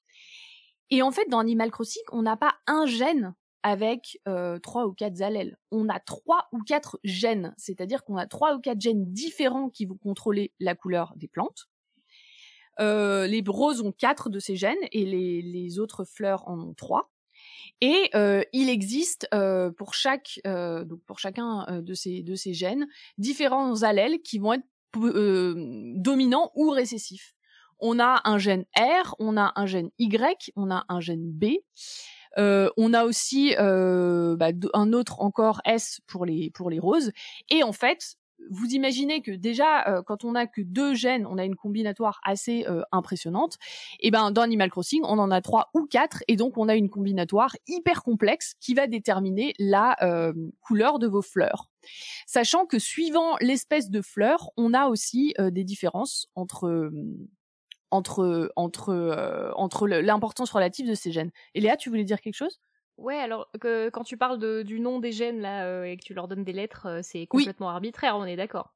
[0.91, 4.93] Et en fait, dans Animal Crossing, on n'a pas un gène avec euh, trois ou
[4.93, 5.59] quatre allèles.
[5.71, 9.85] On a trois ou quatre gènes, c'est-à-dire qu'on a trois ou quatre gènes différents qui
[9.85, 11.69] vont contrôler la couleur des plantes.
[12.81, 17.11] Euh, les roses ont quatre de ces gènes et les autres fleurs en ont trois.
[17.81, 18.11] Et
[18.53, 19.29] il existe
[19.77, 22.87] pour chaque donc pour chacun de ces de ces gènes
[23.19, 27.35] différents allèles qui vont être dominants ou récessifs.
[27.79, 31.47] On a un gène R, on a un gène Y, on a un gène B.
[32.37, 37.13] on a aussi bah, un autre encore S pour les pour les roses.
[37.49, 38.17] Et en fait,
[38.51, 42.21] vous imaginez que déjà euh, quand on a que deux gènes, on a une combinatoire
[42.25, 43.57] assez euh, impressionnante.
[44.01, 46.75] Et ben dans Animal Crossing, on en a trois ou quatre et donc on a
[46.75, 51.71] une combinatoire hyper complexe qui va déterminer la euh, couleur de vos fleurs.
[52.27, 56.91] Sachant que suivant l'espèce de fleur, on a aussi des différences entre
[57.91, 61.31] entre entre entre l'importance relative de ces gènes.
[61.55, 62.61] Et Léa, tu voulais dire quelque chose?
[63.01, 66.03] Ouais, alors que quand tu parles de, du nom des gènes là euh, et que
[66.05, 68.75] tu leur donnes des lettres, euh, c'est complètement arbitraire, on est d'accord.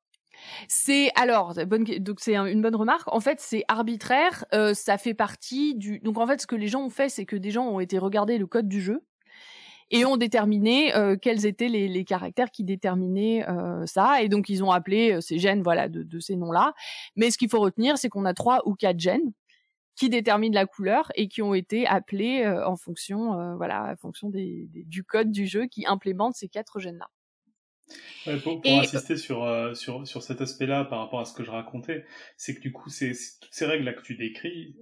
[0.66, 3.06] C'est alors bonne, donc c'est une bonne remarque.
[3.12, 4.46] En fait, c'est arbitraire.
[4.54, 6.00] Euh, ça fait partie du.
[6.00, 7.98] Donc en fait, ce que les gens ont fait, c'est que des gens ont été
[7.98, 9.04] regarder le code du jeu
[9.90, 13.44] et ont déterminé quels étaient les, les, caractères qui déterminaient
[13.84, 14.22] ça.
[14.22, 16.72] Et donc ils ont appelé ces gènes, voilà, de, de ces noms-là.
[17.14, 19.32] Mais ce qu'il faut retenir, c'est qu'on a trois ou quatre gènes
[19.96, 23.96] qui déterminent la couleur et qui ont été appelés euh, en fonction, euh, voilà, en
[23.96, 27.08] fonction des, du code du jeu qui implémente ces quatre gènes-là.
[28.26, 31.44] Ouais, pour, pour insister sur, euh, sur, sur cet aspect-là par rapport à ce que
[31.44, 32.04] je racontais,
[32.36, 34.74] c'est que du coup, c'est toutes ces règles-là que tu décris,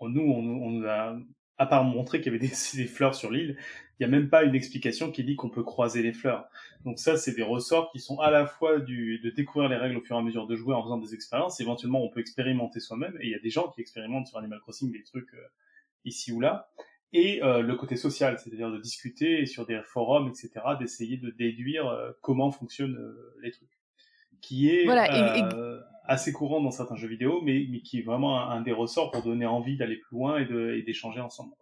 [0.00, 1.16] nous, on, on nous a
[1.58, 3.58] à part montrer qu'il y avait des, des fleurs sur l'île,
[3.98, 6.48] il n'y a même pas une explication qui dit qu'on peut croiser les fleurs.
[6.84, 9.96] Donc ça, c'est des ressorts qui sont à la fois du, de découvrir les règles
[9.96, 11.60] au fur et à mesure de jouer en faisant des expériences.
[11.60, 13.16] Éventuellement, on peut expérimenter soi-même.
[13.20, 15.38] Et il y a des gens qui expérimentent sur Animal Crossing des trucs euh,
[16.04, 16.68] ici ou là.
[17.12, 21.86] et euh, le côté social, c'est-à-dire de discuter sur des forums, etc., d'essayer de déduire
[21.88, 23.70] euh, comment fonctionnent euh, les trucs,
[24.42, 25.42] qui est Voilà, et-
[26.08, 29.10] assez courant dans certains jeux vidéo, mais, mais qui est vraiment un, un des ressorts
[29.10, 31.52] pour donner envie d'aller plus loin et d'échanger ensemble.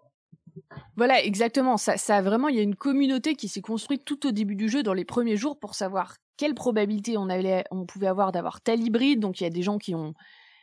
[0.97, 1.76] Voilà, exactement.
[1.76, 4.68] Ça, ça vraiment, il y a une communauté qui s'est construite tout au début du
[4.68, 8.61] jeu, dans les premiers jours, pour savoir quelle probabilité on, allait, on pouvait avoir d'avoir
[8.61, 9.20] tel hybride.
[9.20, 10.14] Donc, il y a des gens qui ont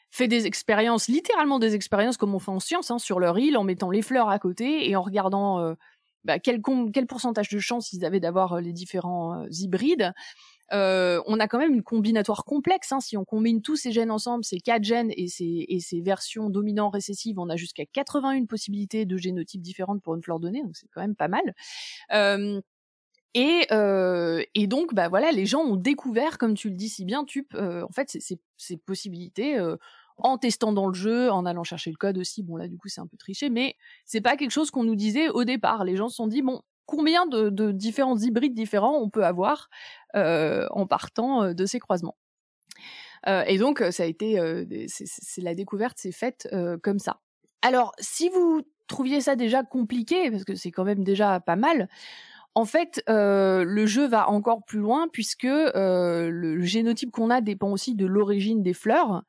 [0.09, 3.57] fait des expériences, littéralement des expériences comme on fait en science, hein, sur leur île,
[3.57, 5.73] en mettant les fleurs à côté et en regardant euh,
[6.23, 6.61] bah, quel,
[6.93, 10.13] quel pourcentage de chance ils avaient d'avoir euh, les différents euh, hybrides.
[10.73, 12.91] Euh, on a quand même une combinatoire complexe.
[12.91, 12.99] Hein.
[12.99, 16.49] Si on combine tous ces gènes ensemble, ces quatre gènes et ces, et ces versions
[16.49, 20.75] dominantes récessives, on a jusqu'à 81 possibilités de génotypes différentes pour une fleur donnée, donc
[20.75, 21.53] c'est quand même pas mal.
[22.13, 22.61] Euh,
[23.33, 27.05] et, euh, et donc, bah voilà, les gens ont découvert, comme tu le dis si
[27.05, 29.77] bien, Tup, euh, en fait, ces- ces ces possibilités euh,
[30.17, 32.43] en testant dans le jeu, en allant chercher le code aussi.
[32.43, 34.95] Bon, là, du coup, c'est un peu triché, mais c'est pas quelque chose qu'on nous
[34.95, 35.83] disait au départ.
[35.85, 36.61] Les gens se sont dit, bon,
[36.91, 39.69] combien de, différents hybrides différents on peut avoir
[40.15, 42.17] euh, en partant euh, de ces croisements
[43.27, 44.37] Euh, Et donc, ça a été,
[44.87, 46.47] c'est- la découverte s'est faite
[46.83, 47.19] comme ça.
[47.61, 51.87] Alors, si vous trouviez ça déjà compliqué, parce que c'est quand même déjà pas mal,
[52.53, 57.39] en fait, euh, le jeu va encore plus loin puisque euh, le génotype qu'on a
[57.39, 59.23] dépend aussi de l'origine des fleurs.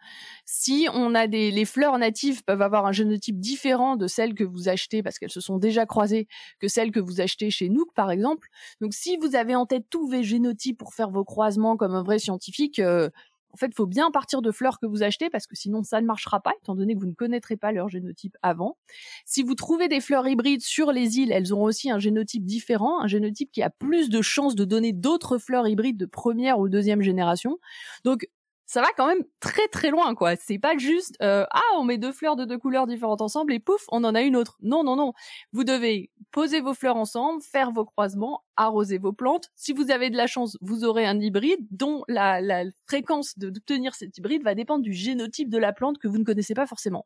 [0.44, 4.42] Si on a des, les fleurs natives peuvent avoir un génotype différent de celles que
[4.42, 6.26] vous achetez parce qu'elles se sont déjà croisées
[6.58, 8.48] que celles que vous achetez chez Nook, par exemple.
[8.80, 12.02] Donc, si vous avez en tête tous vos génotypes pour faire vos croisements comme un
[12.02, 13.08] vrai scientifique, euh,
[13.52, 16.00] en fait, il faut bien partir de fleurs que vous achetez parce que sinon ça
[16.00, 18.78] ne marchera pas, étant donné que vous ne connaîtrez pas leur génotype avant.
[19.26, 23.00] Si vous trouvez des fleurs hybrides sur les îles, elles ont aussi un génotype différent,
[23.00, 26.68] un génotype qui a plus de chances de donner d'autres fleurs hybrides de première ou
[26.68, 27.58] deuxième génération.
[28.04, 28.26] Donc
[28.72, 30.34] ça va quand même très très loin quoi.
[30.36, 33.58] C'est pas juste euh, ah on met deux fleurs de deux couleurs différentes ensemble et
[33.58, 34.56] pouf on en a une autre.
[34.62, 35.12] Non non non.
[35.52, 39.50] Vous devez poser vos fleurs ensemble, faire vos croisements, arroser vos plantes.
[39.56, 43.94] Si vous avez de la chance, vous aurez un hybride dont la, la fréquence d'obtenir
[43.94, 47.04] cet hybride va dépendre du génotype de la plante que vous ne connaissez pas forcément.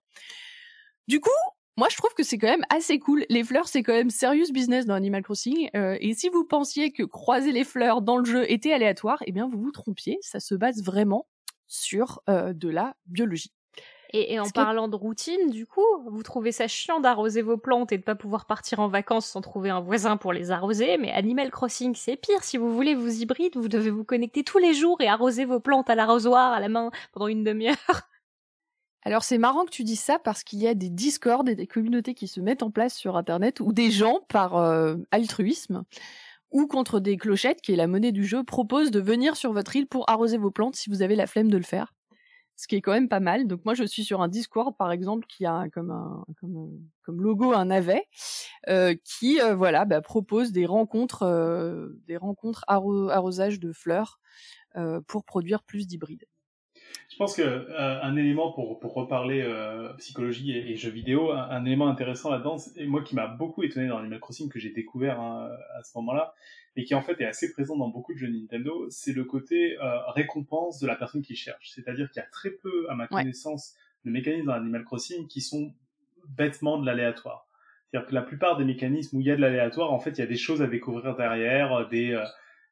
[1.09, 1.31] Du coup,
[1.77, 3.27] moi, je trouve que c'est quand même assez cool.
[3.29, 5.69] Les fleurs, c'est quand même serious business dans Animal Crossing.
[5.75, 9.33] Euh, et si vous pensiez que croiser les fleurs dans le jeu était aléatoire, eh
[9.33, 10.19] bien, vous vous trompiez.
[10.23, 11.27] Ça se base vraiment
[11.67, 13.53] sur euh, de la biologie.
[14.12, 17.93] Et, et en parlant de routine, du coup, vous trouvez ça chiant d'arroser vos plantes
[17.93, 21.11] et de pas pouvoir partir en vacances sans trouver un voisin pour les arroser, mais
[21.12, 22.43] Animal Crossing, c'est pire.
[22.43, 25.61] Si vous voulez vous hybrides, vous devez vous connecter tous les jours et arroser vos
[25.61, 27.77] plantes à l'arrosoir, à la main, pendant une demi-heure.
[29.03, 31.69] Alors, c'est marrant que tu dises ça parce qu'il y a des discords et des
[31.69, 35.85] communautés qui se mettent en place sur Internet où des gens, par euh, altruisme
[36.51, 39.76] ou contre des clochettes, qui est la monnaie du jeu, proposent de venir sur votre
[39.76, 41.92] île pour arroser vos plantes si vous avez la flemme de le faire.
[42.59, 43.47] Ce qui est quand même pas mal.
[43.47, 46.24] Donc moi, je suis sur un Discord, par exemple, qui a comme un
[47.05, 48.07] comme, logo un navet,
[48.68, 54.20] euh, qui euh, voilà bah, propose des rencontres, euh, des rencontres arro- arrosage de fleurs
[54.76, 56.26] euh, pour produire plus d'hybrides.
[57.09, 61.31] Je pense que euh, un élément pour pour reparler euh, psychologie et, et jeux vidéo,
[61.33, 64.59] un, un élément intéressant là-dedans, et moi qui m'a beaucoup étonné dans Animal Crossing que
[64.59, 65.49] j'ai découvert hein,
[65.79, 66.35] à ce moment-là,
[66.75, 69.79] et qui en fait est assez présent dans beaucoup de jeux Nintendo, c'est le côté
[69.79, 71.71] euh, récompense de la personne qui cherche.
[71.71, 73.23] C'est-à-dire qu'il y a très peu, à ma Ouais.
[73.23, 75.73] connaissance, de mécanismes dans Animal Crossing qui sont
[76.29, 77.47] bêtement de l'aléatoire.
[77.91, 80.19] C'est-à-dire que la plupart des mécanismes où il y a de l'aléatoire, en fait, il
[80.19, 82.25] y a des choses à découvrir derrière, des euh,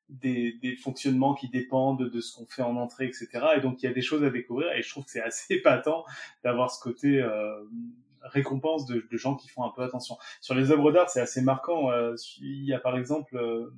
[0.08, 3.28] des, des fonctionnements qui dépendent de ce qu'on fait en entrée, etc.
[3.56, 5.54] Et donc il y a des choses à découvrir et je trouve que c'est assez
[5.54, 6.04] épatant
[6.42, 7.62] d'avoir ce côté euh,
[8.22, 10.16] récompense de, de gens qui font un peu attention.
[10.40, 11.90] Sur les œuvres d'art, c'est assez marquant.
[11.90, 13.72] Euh, il y a par exemple euh,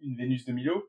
[0.00, 0.88] une Vénus de Milo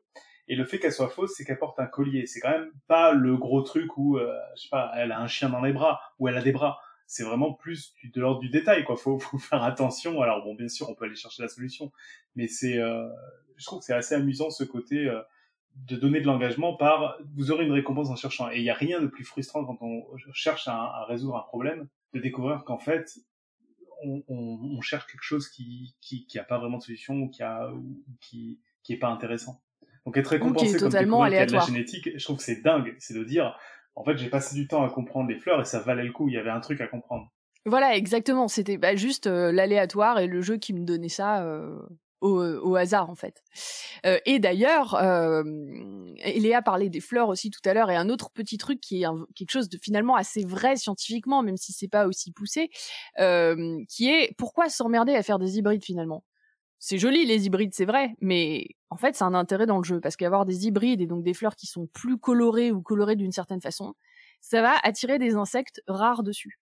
[0.50, 2.26] et le fait qu'elle soit fausse, c'est qu'elle porte un collier.
[2.26, 5.28] C'est quand même pas le gros truc où, euh, je sais pas, elle a un
[5.28, 6.80] chien dans les bras ou elle a des bras.
[7.06, 8.96] C'est vraiment plus de l'ordre du détail, quoi.
[8.96, 10.20] Faut, faut faire attention.
[10.20, 11.92] Alors bon, bien sûr, on peut aller chercher la solution,
[12.34, 13.08] mais c'est, euh,
[13.60, 15.20] je trouve que c'est assez amusant ce côté euh,
[15.88, 18.50] de donner de l'engagement par vous aurez une récompense en cherchant.
[18.50, 21.42] Et il n'y a rien de plus frustrant quand on cherche à, à résoudre un
[21.42, 23.18] problème, de découvrir qu'en fait
[24.02, 27.28] on, on, on cherche quelque chose qui qui qui a pas vraiment de solution ou
[27.28, 29.62] qui a ou qui qui est pas intéressant.
[30.06, 31.66] Donc être récompensé comme totalement découvrir qu'il y a de la aléatoire.
[31.66, 32.96] génétique, je trouve que c'est dingue.
[32.98, 33.56] C'est de dire
[33.94, 36.28] en fait j'ai passé du temps à comprendre les fleurs et ça valait le coup.
[36.28, 37.30] Il y avait un truc à comprendre.
[37.66, 38.48] Voilà, exactement.
[38.48, 41.78] C'était bah, juste euh, l'aléatoire et le jeu qui me donnait ça euh,
[42.20, 43.42] au, au hasard, en fait.
[44.06, 45.42] Euh, et d'ailleurs, euh,
[46.24, 49.06] Léa parlait des fleurs aussi tout à l'heure, et un autre petit truc qui est
[49.34, 52.70] quelque chose de finalement assez vrai scientifiquement, même si c'est pas aussi poussé,
[53.18, 56.24] euh, qui est pourquoi s'emmerder à faire des hybrides finalement?
[56.78, 60.00] C'est joli les hybrides, c'est vrai, mais en fait, c'est un intérêt dans le jeu
[60.00, 63.32] parce qu'avoir des hybrides et donc des fleurs qui sont plus colorées ou colorées d'une
[63.32, 63.94] certaine façon,
[64.40, 66.58] ça va attirer des insectes rares dessus.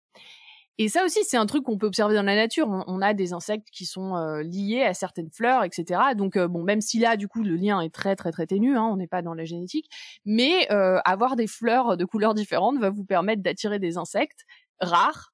[0.80, 2.68] Et ça aussi, c'est un truc qu'on peut observer dans la nature.
[2.68, 6.02] On, a des insectes qui sont euh, liés à certaines fleurs, etc.
[6.18, 8.76] Donc, euh, bon, même si là, du coup, le lien est très, très, très ténu,
[8.76, 9.88] hein, on n'est pas dans la génétique,
[10.26, 14.46] mais euh, avoir des fleurs de couleurs différentes va vous permettre d'attirer des insectes
[14.80, 15.32] rares.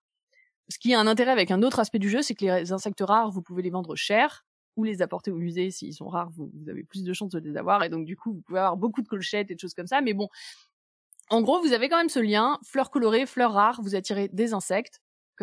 [0.68, 3.02] Ce qui a un intérêt avec un autre aspect du jeu, c'est que les insectes
[3.02, 5.72] rares, vous pouvez les vendre cher ou les apporter au musée.
[5.72, 7.84] S'ils sont rares, vous, vous avez plus de chances de les avoir.
[7.84, 10.02] Et donc, du coup, vous pouvez avoir beaucoup de colchettes et de choses comme ça.
[10.02, 10.28] Mais bon,
[11.30, 14.54] en gros, vous avez quand même ce lien, fleurs colorées, fleurs rares, vous attirez des
[14.54, 15.02] insectes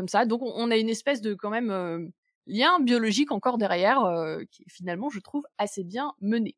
[0.08, 0.26] ça.
[0.26, 2.06] Donc on a une espèce de quand même euh,
[2.46, 6.54] lien biologique encore derrière euh, qui finalement je trouve assez bien mené.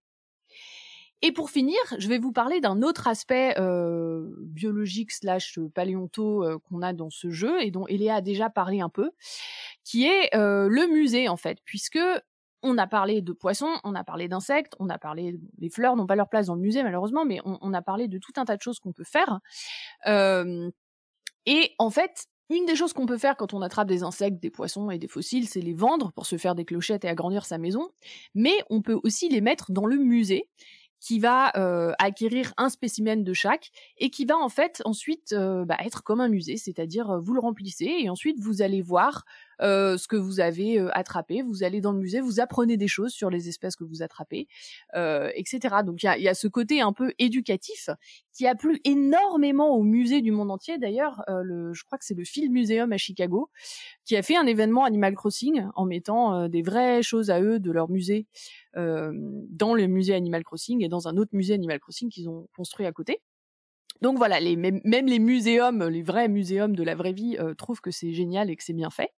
[1.20, 6.80] Et pour finir, je vais vous parler d'un autre aspect euh, biologique slash paléonto qu'on
[6.80, 9.11] a dans ce jeu et dont Eléa a déjà parlé un peu,
[9.82, 11.99] qui est le musée en fait, puisque
[12.62, 16.07] on a parlé de poissons, on a parlé d'insectes, on a parlé les fleurs n'ont
[16.07, 18.45] pas leur place dans le musée malheureusement, mais on, on a parlé de tout un
[18.45, 19.41] tas de choses qu'on peut faire.
[21.47, 24.51] et en fait, une des choses qu'on peut faire quand on attrape des insectes, des
[24.51, 27.59] poissons et des fossiles, c'est les vendre pour se faire des clochettes et agrandir sa
[27.59, 27.88] maison.
[28.34, 30.49] Mais on peut aussi les mettre dans le musée
[31.01, 35.64] qui va euh, acquérir un spécimen de chaque et qui va en fait ensuite euh,
[35.64, 39.24] bah, être comme un musée, c'est-à-dire euh, vous le remplissez et ensuite vous allez voir
[39.61, 41.42] euh, ce que vous avez euh, attrapé.
[41.42, 44.46] Vous allez dans le musée, vous apprenez des choses sur les espèces que vous attrapez,
[44.94, 45.76] euh, etc.
[45.84, 47.90] Donc il y a, y a, ce côté un peu éducatif
[48.32, 50.78] qui a plu énormément au musée du monde entier.
[50.78, 53.50] D'ailleurs, le, je crois que c'est le Field Museum à Chicago
[54.04, 57.72] qui a fait un événement Animal Crossing en mettant des vraies choses à eux de
[57.72, 58.26] leur musée
[58.76, 62.86] dans le musée Animal Crossing et dans un autre musée Animal Crossing qu'ils ont construit
[62.86, 63.20] à côté.
[64.01, 67.80] Donc voilà, les, même, les muséums, les vrais muséums de la vraie vie euh, trouvent
[67.80, 69.12] que c'est génial et que c'est bien fait.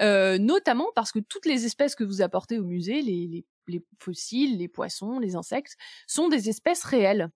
[0.00, 3.84] Euh, notamment parce que toutes les espèces que vous apportez au musée, les, les, les,
[3.98, 5.76] fossiles, les poissons, les insectes,
[6.06, 7.30] sont des espèces réelles.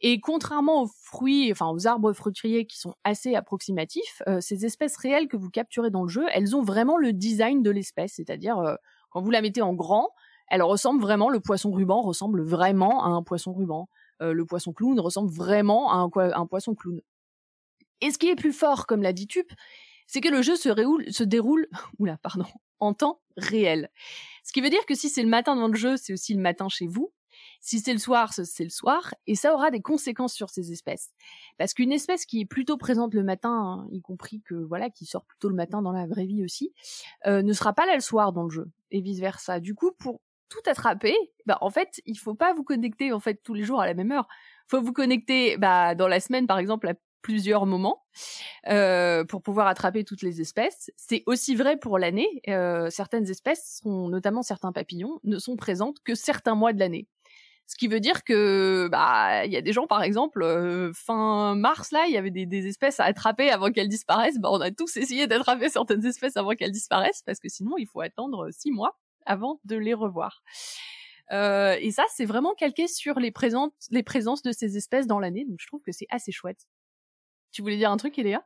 [0.00, 4.96] Et contrairement aux fruits, enfin aux arbres fruitiers qui sont assez approximatifs, euh, ces espèces
[4.96, 8.58] réelles que vous capturez dans le jeu, elles ont vraiment le design de l'espèce, c'est-à-dire
[8.58, 8.74] euh,
[9.10, 10.10] quand vous la mettez en grand,
[10.50, 13.88] elle ressemble vraiment, le poisson ruban ressemble vraiment à un poisson ruban.
[14.20, 15.96] Euh, le poisson clown ressemble vraiment à
[16.34, 17.00] un, poisson clown.
[18.00, 19.52] Et ce qui est plus fort, comme l'a dit Tup,
[20.06, 22.46] c'est que le jeu se, déroule oula, pardon,
[22.80, 23.90] en temps réel.
[24.44, 26.40] Ce qui veut dire que si c'est le matin dans le jeu, c'est aussi le
[26.40, 27.12] matin chez vous.
[27.60, 31.12] Si c'est le soir, c'est le soir, et ça aura des conséquences sur ces espèces.
[31.56, 35.06] Parce qu'une espèce qui est plutôt présente le matin, hein, y compris que voilà, qui
[35.06, 36.72] sort plutôt le matin dans la vraie vie aussi,
[37.26, 39.60] euh, ne sera pas là le soir dans le jeu, et vice versa.
[39.60, 41.14] Du coup, pour tout attraper,
[41.46, 43.94] bah en fait, il faut pas vous connecter en fait tous les jours à la
[43.94, 44.28] même heure.
[44.68, 48.04] Faut vous connecter bah dans la semaine par exemple à plusieurs moments
[48.68, 50.90] euh, pour pouvoir attraper toutes les espèces.
[50.96, 52.40] C'est aussi vrai pour l'année.
[52.48, 57.06] Euh, certaines espèces, sont, notamment certains papillons, ne sont présentes que certains mois de l'année.
[57.66, 61.54] Ce qui veut dire que bah il y a des gens par exemple euh, fin
[61.54, 64.38] mars là il y avait des, espèces à attraper avant qu'elles disparaissent.
[64.38, 67.86] Bah on a tous essayé d'attraper certaines espèces avant qu'elles disparaissent parce que sinon il
[67.86, 68.96] faut attendre six mois
[69.28, 70.42] avant de les revoir.
[71.30, 73.32] Euh, et ça, c'est vraiment calqué sur les,
[73.90, 76.66] les présences de ces espèces dans l'année, donc je trouve que c'est assez chouette.
[77.52, 78.44] Tu voulais dire un truc, Eléa?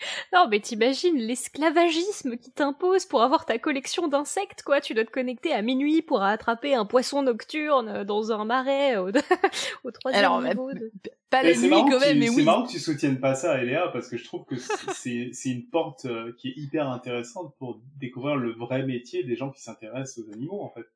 [0.32, 4.80] non, mais t'imagines l'esclavagisme qui t'impose pour avoir ta collection d'insectes, quoi.
[4.80, 9.08] Tu dois te connecter à minuit pour attraper un poisson nocturne dans un marais au,
[9.84, 10.70] au troisième Alors, niveau.
[11.30, 12.36] Pas la nuit quand même, mais oui.
[12.36, 15.66] C'est marrant que tu soutiennes pas ça, Eléa, parce que je trouve que c'est une
[15.66, 20.24] porte euh, qui est hyper intéressante pour découvrir le vrai métier des gens qui s'intéressent
[20.24, 20.86] aux animaux, en fait.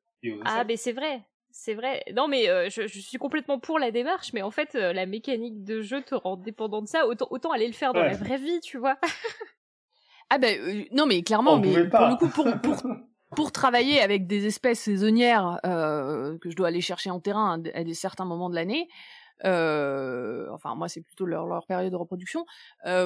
[0.43, 1.21] ah, mais c'est vrai.
[1.57, 2.03] C'est vrai.
[2.13, 5.63] Non, mais euh, je, suis complètement pour la démarche, mais en fait, euh, la mécanique
[5.63, 7.07] de jeu te rend dépendant de ça.
[7.07, 8.97] Autant, autant aller le faire dans la vraie vie, tu vois.
[10.29, 12.75] ah ben euh, non, mais clairement, mais pour le coup, pour, pour,
[13.37, 17.93] pour travailler avec des espèces saisonnières que je dois aller chercher en terrain à, des
[17.93, 18.89] certains moments de l'année.
[19.41, 22.45] enfin, moi, c'est plutôt leur, leur, période de reproduction.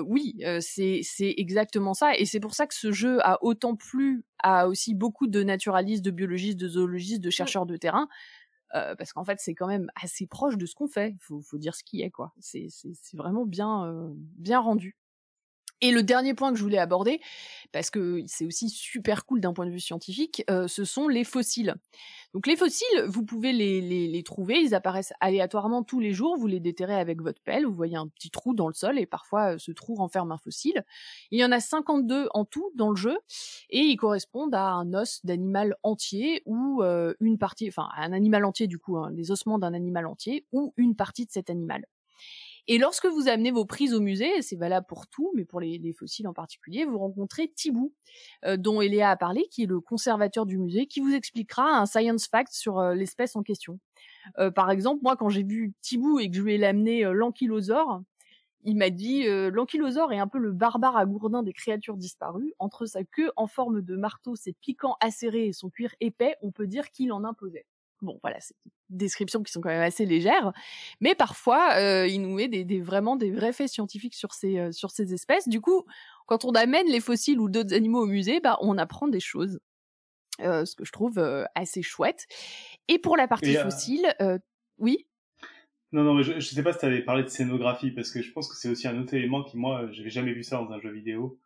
[0.08, 4.24] oui, c'est c'est exactement ça, et c'est pour ça que ce jeu a autant plu
[4.41, 8.08] à aussi beaucoup de naturalistes, de biologistes, de zoologistes, de chercheurs de terrain,
[8.76, 11.15] euh, parce qu'en fait c'est quand même assez proche de ce qu'on fait.
[11.20, 12.34] Faut, faut dire ce qui est quoi.
[12.39, 14.95] C'est c'est vraiment bien euh, bien rendu.
[15.82, 17.21] Et le dernier point que je voulais aborder,
[17.71, 21.23] parce que c'est aussi super cool d'un point de vue scientifique, euh, ce sont les
[21.23, 21.75] fossiles.
[22.34, 26.47] Donc les fossiles, vous pouvez les, les, trouver, ils apparaissent aléatoirement tous les jours, vous
[26.47, 29.53] les déterrez avec votre pelle, vous voyez un petit trou dans le sol et parfois
[29.53, 30.84] euh, ce trou renferme un fossile.
[31.32, 33.17] Il y en a 52 en tout dans le jeu
[33.69, 38.43] et ils correspondent à un os d'animal entier ou euh, une partie, enfin un animal
[38.43, 41.86] entier du coup, hein, les ossements d'un animal entier ou une partie de cet animal.
[42.72, 45.91] Et lorsque vous amenez vos prises au musée, c'est valable pour tout, mais pour les,
[45.91, 47.95] fossiles en particulier, vous rencontrez Thibou,
[48.45, 51.88] euh, dont Eléa a parlé, qui est le conservateur du musée, qui vous expliquera un
[51.88, 53.80] science fact sur euh, l'espèce en question.
[54.38, 58.03] Euh, par exemple, moi, quand j'ai vu Thibou et que je lui ai amené l'ankylosaure,
[58.63, 62.53] il m'a dit l'ankylosaure est un peu le barbare agourdin des créatures disparues.
[62.59, 66.51] Entre sa queue en forme de marteau, ses piquants acérés et son cuir épais, on
[66.51, 67.65] peut dire qu'il en imposait.
[68.02, 68.56] Bon, voilà, c'est
[68.89, 70.54] des descriptions qui sont quand même assez légères,
[71.02, 74.58] mais parfois euh, il nous met des, des, vraiment des vrais faits scientifiques sur ces
[74.58, 75.50] euh, sur ces espèces.
[75.50, 75.84] Du coup,
[76.26, 79.60] quand on amène les fossiles ou d'autres animaux au musée, bah on apprend des choses,
[80.39, 81.20] euh, ce que je trouve
[81.56, 82.26] assez chouette.
[82.88, 84.08] Et pour la partie fossile,
[84.78, 85.06] oui?
[85.91, 88.22] Non, non, mais je, je sais pas si tu avais parlé de scénographie, parce que
[88.22, 90.72] je pense que c'est aussi un autre élément qui, moi, j'avais jamais vu ça dans
[90.72, 91.39] un jeu vidéo.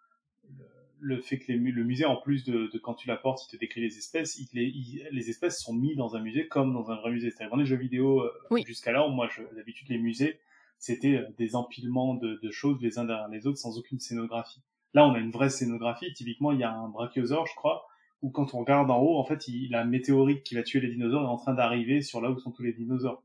[1.05, 3.57] Le, fait que les, le musée, en plus de, de quand tu l'apportes, il te
[3.57, 6.91] décrit les espèces, il, les, il- les espèces sont mises dans un musée comme dans
[6.91, 7.29] un vrai musée.
[7.29, 8.63] C'est-à-dire dans les jeux vidéo, euh, Oui.
[8.65, 10.39] jusqu'alors, moi, je- d'habitude, les musées,
[10.79, 14.61] c'était euh, des empilements de, de choses les uns derrière les autres sans aucune scénographie.
[14.93, 16.13] Là, on a une vraie scénographie.
[16.13, 17.85] Typiquement, il y a un brachiosaure, je crois,
[18.21, 20.89] où quand on regarde en haut, en fait, il, la météorite qui va tuer les
[20.91, 23.21] dinosaures est en train d'arriver sur là où sont tous les dinosaures.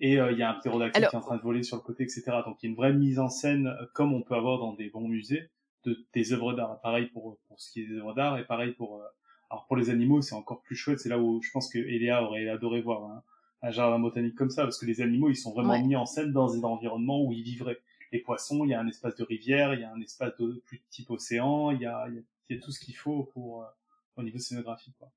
[0.00, 1.76] Et euh, il y a un ptérodactyle Alors- qui est en train de voler sur
[1.76, 2.22] le côté, etc.
[2.46, 4.72] Donc il y a une vraie mise en scène, euh, comme on peut avoir dans
[4.74, 5.50] des bons musées,
[5.88, 6.80] de, des œuvres d'art.
[6.80, 8.90] Pareil pour, pour ce qui est des œuvres d'art, et pareil pour...
[9.00, 9.06] euh,
[9.50, 11.00] alors pour les animaux, c'est encore plus chouette.
[11.00, 13.22] C'est là où je pense que Eléa aurait adoré voir un,
[13.62, 15.82] un jardin botanique comme ça, parce que les animaux, ils sont vraiment Ouais.
[15.82, 17.80] mis en scène dans des environnements où ils vivraient.
[18.12, 20.62] Les poissons, il y a un espace de rivière, il y a un espace de
[20.66, 22.96] plus type océan, il y a, il y a, il y a tout ce qu'il
[22.96, 23.62] faut pour...
[23.62, 23.66] euh,
[24.16, 24.96] au niveau scénographique.
[24.98, 25.08] Quoi.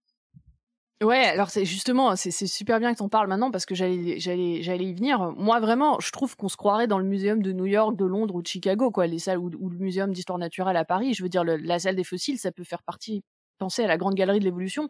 [1.02, 4.62] Ouais, alors c'est justement, c'est super bien que t'en parles maintenant parce que j'allais, j'allais,
[4.62, 5.32] j'allais y venir.
[5.36, 8.36] Moi, vraiment, je trouve qu'on se croirait dans le muséum de New York, de Londres
[8.36, 11.16] ou de Chicago, quoi, les salles ou, le muséum d'histoire naturelle à Paris.
[11.16, 13.24] Je veux dire, la salle des fossiles, ça peut faire partie,
[13.58, 14.90] penser à la grande galerie de l'évolution.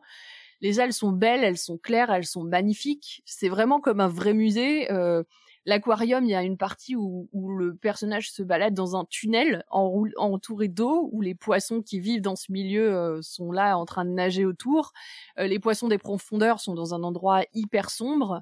[0.62, 3.22] Les salles sont belles, elles sont claires, elles sont magnifiques.
[3.26, 4.92] C'est vraiment comme un vrai musée.
[4.92, 5.24] Euh,
[5.66, 10.68] L'aquarium, il y a une partie où, le personnage se balade dans un tunnel entouré
[10.68, 14.10] d'eau, où les poissons qui vivent dans ce milieu euh, sont là en train de
[14.10, 14.92] nager autour.
[15.38, 18.42] Euh, les poissons des profondeurs sont dans un endroit hyper sombre.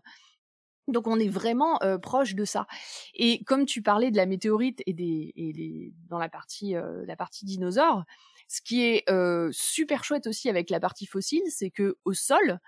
[0.88, 2.68] Donc on est vraiment euh, proche de ça.
[3.14, 8.04] Et comme tu parlais de la météorite et des, dans la partie la partie dinosaure,
[8.48, 9.06] ce qui est
[9.52, 12.60] super chouette aussi avec la partie fossile, c'est que au sol,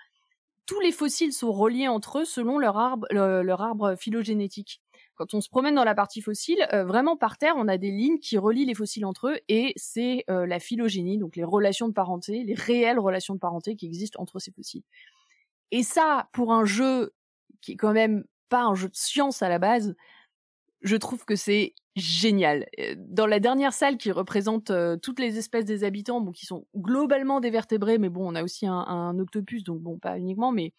[0.66, 4.82] tous les fossiles sont reliés entre eux selon leur arbre le- leur arbre phylogénétique.
[5.16, 7.92] Quand on se promène dans la partie fossile, euh, vraiment par terre, on a des
[7.92, 11.88] lignes qui relient les fossiles entre eux et c'est euh, la phylogénie, donc les relations
[11.88, 14.84] de parenté, les réelles relations de parenté qui existent entre ces fossiles.
[15.72, 17.14] Et ça, pour un jeu
[17.62, 19.96] qui est quand même pas un jeu de science à la base,
[20.82, 22.66] je trouve que c'est génial.
[22.98, 26.66] Dans la dernière salle qui représente euh, toutes les espèces des habitants, bon, qui sont
[26.76, 30.74] globalement des vertébrés, mais bon, on a aussi un octopus, donc bon, pas uniquement, mais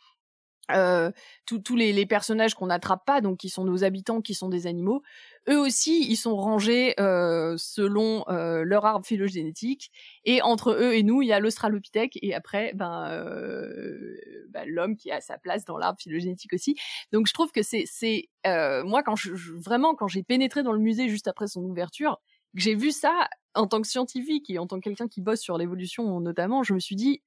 [0.70, 1.10] euh,
[1.44, 4.66] tous les, les personnages qu'on n'attrape pas, donc qui sont nos habitants, qui sont des
[4.66, 5.02] animaux,
[5.48, 9.90] eux aussi, ils sont rangés euh, selon euh, leur arbre phylogénétique.
[10.24, 14.16] Et entre eux et nous, il y a l'Australopithèque, et après, ben, euh,
[14.50, 16.76] ben, l'homme qui a sa place dans l'arbre phylogénétique aussi.
[17.12, 20.72] Donc, je trouve que c'est, c'est euh, moi quand je- vraiment quand j'ai pénétré dans
[20.72, 22.20] le musée juste après son ouverture,
[22.54, 25.40] que j'ai vu ça en tant que scientifique et en tant que quelqu'un qui bosse
[25.40, 27.22] sur l'évolution notamment, je me suis dit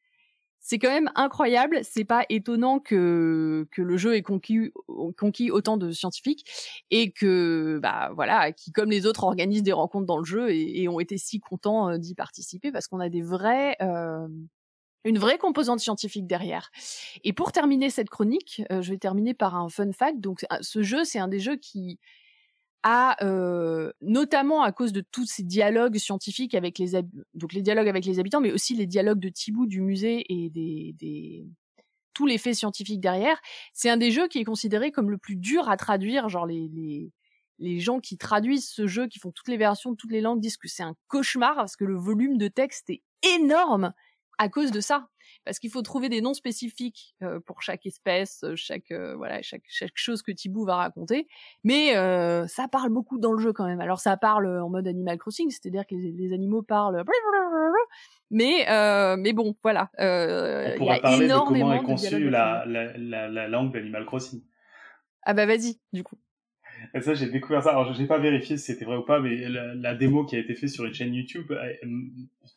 [0.68, 1.82] c'est quand même incroyable.
[1.84, 4.72] C'est pas étonnant que que le jeu ait conquis
[5.16, 6.43] conquis autant de scientifiques
[6.89, 10.88] et que bah voilà, qui comme les autres organisent des rencontres dans le jeu et,
[10.88, 14.28] ont été si contents euh, d'y participer parce qu'on a des vrais euh,
[15.03, 16.72] une vraie composante scientifique derrière.
[17.24, 20.20] Et pour terminer cette chronique, euh, je vais terminer par un fun fact.
[20.20, 21.99] Donc ce jeu, c'est un des jeux qui
[23.23, 26.91] euh, notamment à cause de tous ces dialogues scientifiques avec les
[27.33, 30.49] donc les dialogues avec les habitants, mais aussi les dialogues de Thibaut du musée et
[30.51, 31.47] des, des
[32.13, 33.39] tous les faits scientifiques derrière.
[33.73, 36.29] C'est un des jeux qui est considéré comme le plus dur à traduire.
[36.29, 37.11] Genre les, les
[37.59, 40.41] les gens qui traduisent ce jeu, qui font toutes les versions de toutes les langues,
[40.41, 43.93] disent que c'est un cauchemar parce que le volume de texte est énorme
[44.38, 45.09] à cause de ça.
[45.45, 49.41] Parce qu'il faut trouver des noms spécifiques euh, pour chaque espèce, euh, chaque euh, voilà,
[49.43, 51.27] chaque chaque chose que Thibaut va raconter.
[51.63, 53.79] Mais euh, ça parle beaucoup dans le jeu quand même.
[53.79, 57.03] Alors ça parle en mode Animal Crossing, c'est-à-dire que les, les animaux parlent.
[58.31, 58.65] Mais
[59.17, 59.91] mais bon, voilà.
[59.99, 63.71] On Il y pourrait a parler de comment est conçue la, la, la, la langue
[63.71, 64.41] d'Animal Crossing.
[65.21, 66.17] Ah bah vas-y, du coup.
[66.93, 67.69] Et ça, j'ai découvert ça.
[67.69, 70.55] Alors, j'ai pas vérifié si c'était vrai ou pas, mais la, démo qui a été
[70.55, 71.53] faite sur une chaîne YouTube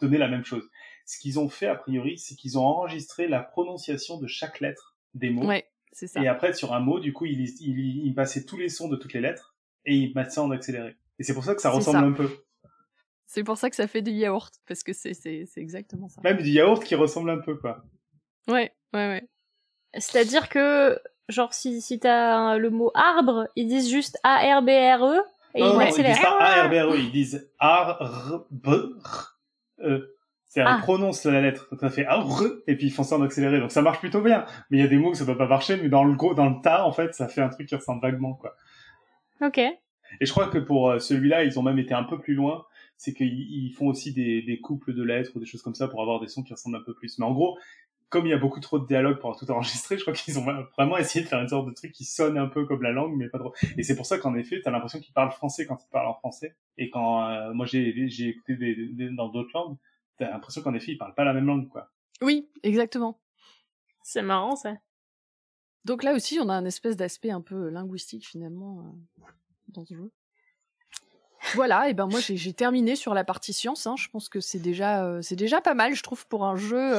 [0.01, 0.69] donnait la même chose.
[1.11, 4.95] Ce qu'ils ont fait, a priori, c'est qu'ils ont enregistré la prononciation de chaque lettre
[5.15, 5.47] des mots.
[5.47, 6.21] Ouais, c'est ça.
[6.23, 8.97] Et après, sur un mot, du coup, ils, ils, ils passaient tous les sons de
[8.97, 9.57] toutes les lettres
[9.87, 10.99] et ils mettent ça en accéléré.
[11.19, 12.05] Et c'est pour ça que ça ressemble ça.
[12.05, 12.29] un peu.
[13.25, 16.21] C'est pour ça que ça fait du yaourt, parce que c'est c'est c'est exactement ça.
[16.25, 17.83] Même du yaourt qui ressemble un peu, quoi.
[18.47, 19.29] Ouais, ouais, ouais.
[19.95, 20.99] C'est-à-dire que,
[21.31, 25.23] genre, si, si t'as le mot arbre, ils disent juste A-R-B-R-E,
[25.55, 26.13] et non, ils non, ils accélèrent.
[26.17, 28.47] disent pas A, R, B, R, E, ils disent A, R,
[30.57, 30.63] B, R, E.
[30.63, 30.77] C'est Ah.
[30.79, 31.69] ils prononcent la lettre.
[31.71, 32.07] Donc ça fait
[32.67, 33.61] et puis ils font ça en accéléré.
[33.61, 34.45] Donc ça marche plutôt bien.
[34.71, 36.35] Mais il y a des mots que ça doit pas marcher, mais dans le gros,
[36.35, 38.55] dans le tas, en fait, ça fait un truc qui ressemble vaguement, quoi.
[39.41, 39.59] Ok.
[39.59, 39.77] Et
[40.27, 42.65] je crois que pour euh, celui-là, ils ont même été un peu plus loin.
[42.97, 45.87] C'est qu'ils ils font aussi des, des couples de lettres ou des choses comme ça
[45.87, 47.19] pour avoir des sons qui ressemblent un peu plus.
[47.19, 47.57] Mais en gros,
[48.09, 50.47] comme il y a beaucoup trop de dialogues pour tout enregistrer, je crois qu'ils ont
[50.77, 53.15] vraiment essayé de faire une sorte de truc qui sonne un peu comme la langue,
[53.17, 53.53] mais pas trop.
[53.77, 56.15] Et c'est pour ça qu'en effet, t'as l'impression qu'ils parlent français quand ils parlent en
[56.15, 56.57] français.
[56.79, 59.77] Et quand euh, moi j'ai j'ai écouté des, des- dans d'autres langues,
[60.19, 61.91] t'as l'impression qu'en effet ils parlent pas la même langue, quoi.
[62.21, 63.21] Oui, exactement.
[64.03, 64.75] C'est marrant ça.
[65.85, 69.23] Donc là aussi, on a un espèce d'aspect un peu linguistique finalement euh,
[69.69, 70.11] dans ce jeu.
[71.55, 73.87] Voilà, et ben moi j'ai j'ai terminé sur la partie science.
[73.87, 73.95] Hein.
[73.97, 76.93] Je pense que c'est déjà euh, c'est déjà pas mal, je trouve, pour un jeu.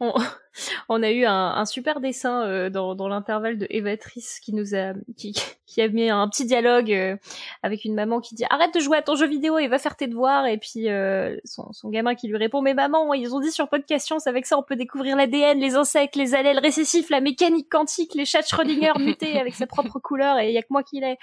[0.00, 0.12] On,
[0.88, 4.74] on a eu un, un super dessin euh, dans, dans l'intervalle de Evatrice qui nous
[4.74, 5.34] a qui,
[5.66, 7.16] qui a mis un petit dialogue euh,
[7.62, 9.96] avec une maman qui dit arrête de jouer à ton jeu vidéo et va faire
[9.96, 10.46] tes devoirs.
[10.46, 13.68] Et puis euh, son, son gamin qui lui répond mais maman ils ont dit sur
[13.68, 17.70] Podcast Science avec ça on peut découvrir l'ADN les insectes les allèles récessifs la mécanique
[17.70, 20.82] quantique les chats Schrödinger mutés avec sa propre couleur et il y a que moi
[20.82, 21.16] qui l'ai.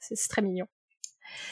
[0.00, 0.66] C'est très mignon.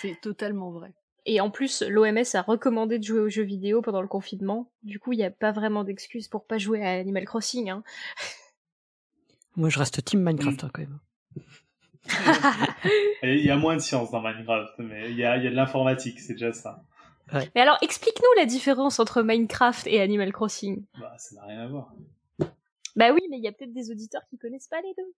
[0.01, 0.93] C'est totalement vrai.
[1.27, 4.71] Et en plus, l'OMS a recommandé de jouer aux jeux vidéo pendant le confinement.
[4.83, 7.71] Du coup, il n'y a pas vraiment d'excuse pour pas jouer à Animal Crossing.
[7.71, 7.83] Hein.
[9.57, 10.99] Moi, je reste team Minecraft hein, quand même.
[13.23, 15.47] Et Il y a moins de science dans Minecraft, mais il y a, il y
[15.47, 16.83] a de l'informatique, c'est déjà ça.
[17.55, 20.85] Mais alors, explique-nous la différence entre Minecraft et Animal Crossing.
[20.99, 21.95] Bah, ça n'a rien à voir.
[22.97, 25.15] Bah oui, mais il y a peut-être des auditeurs qui connaissent pas les deux.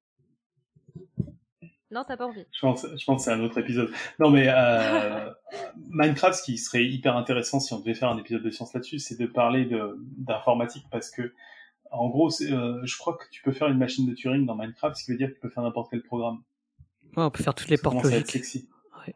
[1.93, 2.45] Non, t'as pas envie.
[2.53, 3.91] Je pense, je pense que c'est un autre épisode.
[4.19, 5.31] Non, mais euh,
[5.91, 8.99] Minecraft, ce qui serait hyper intéressant si on devait faire un épisode de science là-dessus,
[8.99, 11.35] c'est de parler de d'informatique parce que,
[11.91, 14.97] en gros, euh, je crois que tu peux faire une machine de Turing dans Minecraft,
[14.97, 16.39] ce qui veut dire que tu peux faire n'importe quel programme.
[17.17, 18.31] Ouais, on peut faire toutes les portes logiques.
[18.31, 18.69] sexy.
[19.07, 19.15] Ouais.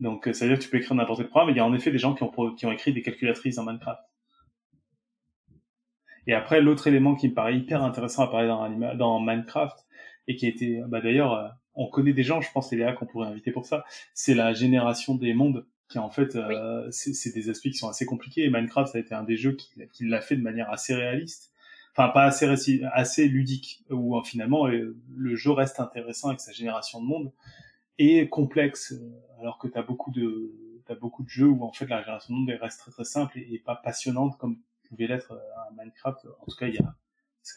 [0.00, 1.48] Donc, euh, ça veut dire que tu peux écrire n'importe quel programme.
[1.48, 3.00] Et il y a en effet des gens qui ont, pro- qui ont écrit des
[3.00, 4.02] calculatrices dans Minecraft.
[6.26, 8.48] Et après, l'autre élément qui me paraît hyper intéressant à parler
[8.96, 9.86] dans, Minecraft,
[10.26, 11.48] et qui a été, bah d'ailleurs, euh,
[11.78, 15.14] on connaît des gens, je pense, Léa, qu'on pourrait inviter pour ça, c'est la génération
[15.14, 18.92] des mondes, qui en fait, euh, c'est des aspects qui sont assez compliqués, et Minecraft,
[18.92, 21.52] ça a été un des jeux qui, qui l'a fait de manière assez réaliste,
[21.96, 26.40] enfin pas assez, réci- assez ludique, où euh, finalement, euh, le jeu reste intéressant avec
[26.40, 27.32] sa génération de mondes,
[27.98, 30.52] et complexe, euh, alors que t'as beaucoup de
[30.86, 33.38] t'as beaucoup de jeux où en fait la génération de monde reste très très simple
[33.38, 34.58] et, et pas passionnante comme
[34.88, 36.26] pouvait l'être un Minecraft.
[36.40, 36.94] En tout cas, il y a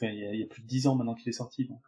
[0.01, 1.65] y il y a plus de 10 ans maintenant qu'il est sorti.
[1.65, 1.81] Donc.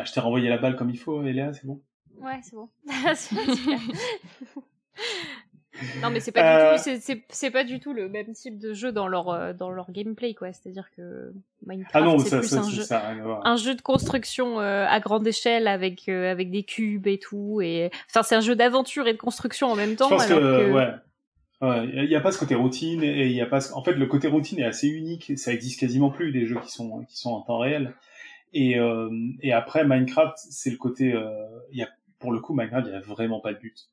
[0.00, 1.80] Ah, je t'ai renvoyé la balle comme il faut, Eléa, c'est bon?
[2.20, 2.68] Ouais, c'est bon.
[6.02, 6.72] Non, mais c'est pas Euh.
[6.72, 9.28] du tout, c'est- c'est c'est pas du tout le même type de jeu dans leur
[9.28, 10.52] euh, dans leur gameplay, quoi.
[10.52, 11.32] C'est-à-dire que
[11.66, 12.82] Minecraft, Ah non, c'est ça, plus ça, un jeu.
[12.82, 13.12] ça
[13.44, 17.60] un jeu de construction euh, à grande échelle avec euh, avec des cubes et tout
[17.62, 20.32] et enfin c'est un jeu d'aventure et de construction en même temps Je pense que,
[20.32, 20.90] alors que ouais.
[21.60, 23.82] Ouais, il n'y a pas ce côté routine et il y a pas ce- en
[23.82, 27.04] fait le côté routine est assez unique ça existe quasiment plus des jeux qui sont
[27.08, 27.94] qui sont en temps réel
[28.52, 31.88] et euh, et après Minecraft c'est le côté euh, il y a
[32.18, 33.88] pour le coup Minecraft il y a vraiment pas de but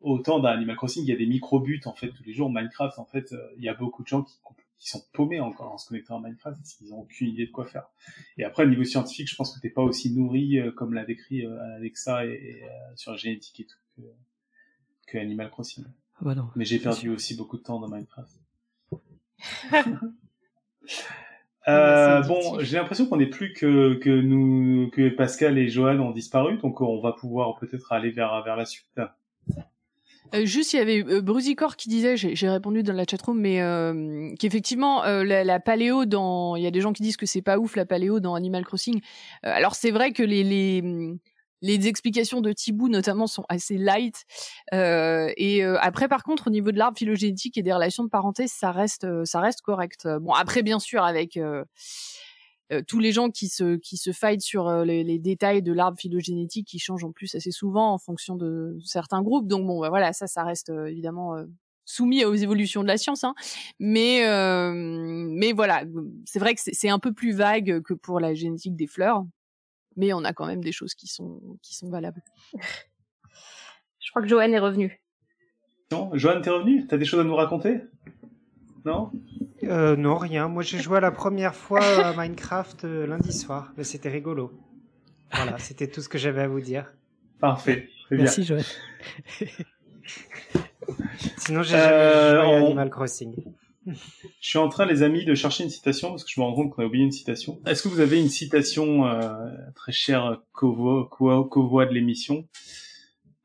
[0.00, 2.50] autant dans Animal Crossing il y a des micro buts en fait tous les jours
[2.50, 4.38] Minecraft en fait euh, il y a beaucoup de gens qui
[4.84, 7.50] qui sont paumés encore en se connectant à Minecraft parce qu'ils ont aucune idée de
[7.50, 7.88] quoi faire
[8.36, 11.06] et après au niveau scientifique je pense que t'es pas aussi nourri euh, comme l'a
[11.06, 14.02] décrit euh, Alexa et, et, euh, sur la génétique et tout que,
[15.06, 15.86] que Animal Crossing
[16.16, 16.50] Ah bah non.
[16.54, 17.14] mais j'ai perdu sûr.
[17.14, 18.38] aussi beaucoup de temps dans Minecraft.
[21.66, 26.10] Euh, bon, j'ai l'impression qu'on n'est plus que, que nous, que Pascal et Johan ont
[26.10, 29.00] disparu, donc on va pouvoir peut-être aller vers, vers la suite.
[30.34, 33.62] Euh, juste, il y avait euh, Brusicor qui disait, j'ai répondu dans la chatroom, mais
[33.62, 37.26] euh, qu'effectivement, euh, la, la paléo dans, il y a des gens qui disent que
[37.26, 39.00] c'est pas ouf la paléo dans Animal Crossing.
[39.44, 40.82] Euh, alors c'est vrai que les, les
[41.62, 44.24] les explications de Thibaut notamment sont assez light.
[44.72, 48.10] Euh, et euh, après, par contre, au niveau de l'arbre phylogénétique et des relations de
[48.10, 50.06] parenté, ça reste, euh, ça reste correct.
[50.20, 51.64] Bon, après, bien sûr, avec euh,
[52.72, 55.72] euh, tous les gens qui se qui se fightent sur euh, les, les détails de
[55.72, 59.48] l'arbre phylogénétique qui changent en plus assez souvent en fonction de certains groupes.
[59.48, 61.34] Donc bon, bah, voilà, ça, ça reste évidemment
[61.86, 63.24] soumis aux évolutions de la science.
[63.24, 63.34] Hein.
[63.78, 65.84] Mais euh, mais voilà,
[66.24, 69.24] c'est vrai que c'est un peu plus vague que pour la génétique des fleurs.
[69.96, 72.22] Mais on a quand même des choses qui sont qui sont valables.
[74.00, 75.00] je crois que Johan est revenu
[75.92, 76.86] Non, Johan, t'es revenu?
[76.86, 77.80] T'as des choses à nous raconter?
[78.84, 79.10] Non?
[79.62, 80.48] Euh, non, rien.
[80.48, 84.52] Moi, j'ai joué à la première fois à Minecraft euh, lundi soir, mais c'était rigolo.
[85.32, 86.92] Voilà, c'était tout ce que j'avais à vous dire.
[87.40, 88.24] Parfait, très bien.
[88.24, 88.64] Merci, Joël.
[91.38, 93.34] Sinon, j'ai Euh, jamais joué à on- Animal Crossing.
[93.86, 96.54] Je suis en train, les amis, de chercher une citation parce que je me rends
[96.54, 97.60] compte qu'on a oublié une citation.
[97.66, 102.48] Est-ce que vous avez une citation euh, très chère co-voix co- co-voix de l'émission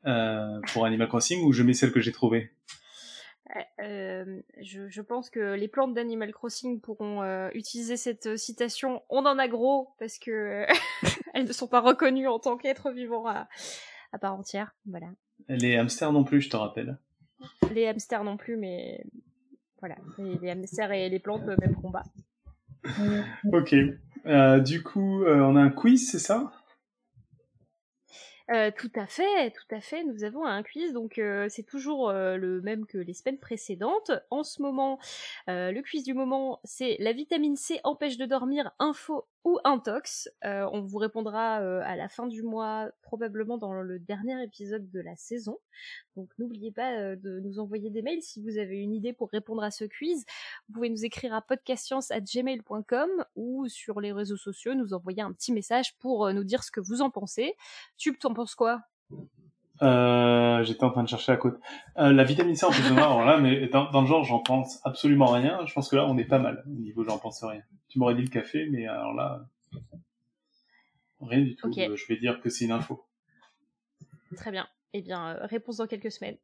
[0.06, 2.50] euh, pour Animal Crossing ou je mets celle que j'ai trouvée?
[3.82, 9.26] Euh, je, je pense que les plantes d'Animal Crossing pourront euh, utiliser cette citation on
[9.26, 10.66] en a gros parce que
[11.34, 13.48] elles ne sont pas reconnues en tant qu'êtres vivants à,
[14.12, 14.74] à part entière.
[14.86, 15.08] Voilà.
[15.48, 16.96] Les hamsters non plus, je te rappelle.
[17.72, 19.04] Les hamsters non plus, mais
[19.80, 19.96] voilà.
[20.18, 22.04] Les, les hamsters et les plantes, euh, même combat.
[23.52, 23.74] Ok.
[24.26, 26.52] Euh, du coup, euh, on a un quiz, c'est ça?
[28.52, 30.02] Euh, tout à fait, tout à fait.
[30.02, 34.10] Nous avons un quiz, donc euh, c'est toujours euh, le même que les semaines précédentes.
[34.30, 34.98] En ce moment,
[35.48, 40.28] euh, le quiz du moment, c'est la vitamine C empêche de dormir, info ou intox.
[40.44, 44.90] Euh, on vous répondra euh, à la fin du mois, probablement dans le dernier épisode
[44.90, 45.58] de la saison.
[46.16, 49.30] Donc n'oubliez pas euh, de nous envoyer des mails si vous avez une idée pour
[49.30, 50.24] répondre à ce quiz.
[50.68, 55.52] Vous pouvez nous écrire à podcastscience@gmail.com ou sur les réseaux sociaux nous envoyer un petit
[55.52, 57.54] message pour euh, nous dire ce que vous en pensez.
[57.96, 58.82] Tube, t'en penses quoi?
[59.82, 61.58] Euh, J'étais en train de chercher à côté.
[61.98, 64.40] Euh, la vitamine C en plus de alors là, mais dans, dans le genre, j'en
[64.40, 65.64] pense absolument rien.
[65.66, 67.62] Je pense que là, on est pas mal au niveau j'en pense rien.
[67.88, 69.44] Tu m'aurais dit le café, mais alors là,
[71.20, 71.70] rien du tout.
[71.78, 73.04] Euh, je vais dire que c'est une info.
[74.36, 74.66] Très bien.
[74.92, 76.36] Eh bien, euh, réponse dans quelques semaines.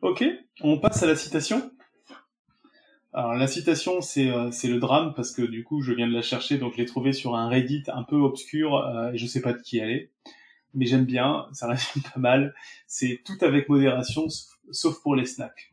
[0.00, 0.24] Ok,
[0.62, 1.70] on passe à la citation.
[3.12, 6.22] Alors la citation, c'est euh, le drame parce que du coup, je viens de la
[6.22, 9.40] chercher, donc je l'ai trouvée sur un Reddit un peu obscur euh, et je sais
[9.40, 10.10] pas de qui elle est,
[10.76, 12.54] mais j'aime bien, ça résume pas mal.
[12.86, 14.26] C'est tout avec modération,
[14.70, 15.72] sauf- pour les snacks.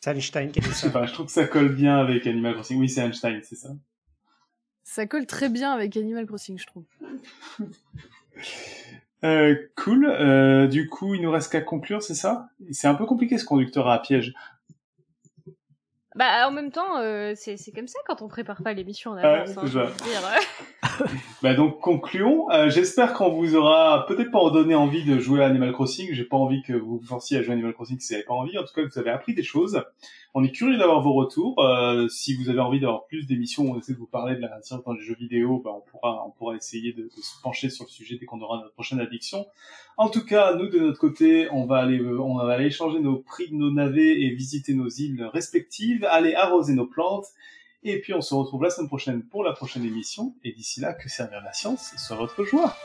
[0.00, 0.92] C'est Einstein qui a dit Je sais ça.
[0.92, 2.78] pas, je trouve que ça colle bien avec Animal Crossing.
[2.78, 3.70] Oui, c'est Einstein, c'est ça.
[4.84, 6.84] Ça colle très bien avec Animal Crossing, je trouve.
[9.24, 10.06] Euh, cool.
[10.06, 12.50] Euh, du coup, il nous reste qu'à conclure, c'est ça?
[12.70, 14.34] C'est un peu compliqué ce conducteur à piège.
[16.16, 19.16] Bah, en même temps, euh, c'est c'est comme ça quand on prépare pas l'émission en
[19.16, 19.50] Ouais, avance.
[19.52, 20.22] c'est hein, je dire.
[21.42, 22.50] Bah donc concluons.
[22.50, 26.08] Euh, J'espère qu'on vous aura peut-être pas donné envie de jouer à Animal Crossing.
[26.12, 28.24] J'ai pas envie que vous vous forciez à jouer à Animal Crossing si vous n'avez
[28.26, 28.56] pas envie.
[28.58, 29.82] En tout cas, vous avez appris des choses.
[30.38, 31.58] On est curieux d'avoir vos retours.
[31.64, 34.60] Euh, si vous avez envie d'avoir plus d'émissions, on essaie de vous parler de la
[34.60, 35.62] science dans les jeux vidéo.
[35.64, 35.70] Bah,
[36.02, 39.46] on pourra, essayer de, se pencher sur le sujet dès qu'on aura notre prochaine addiction.
[39.96, 43.00] En tout cas, nous de notre côté, on va aller, euh, on va aller échanger
[43.00, 47.28] nos prix de nos navets et visiter nos îles respectives, aller arroser nos plantes.
[47.82, 50.34] Et puis on se retrouve la semaine prochaine pour la prochaine émission.
[50.44, 52.76] Et d'ici là, que servir la science soit votre joie.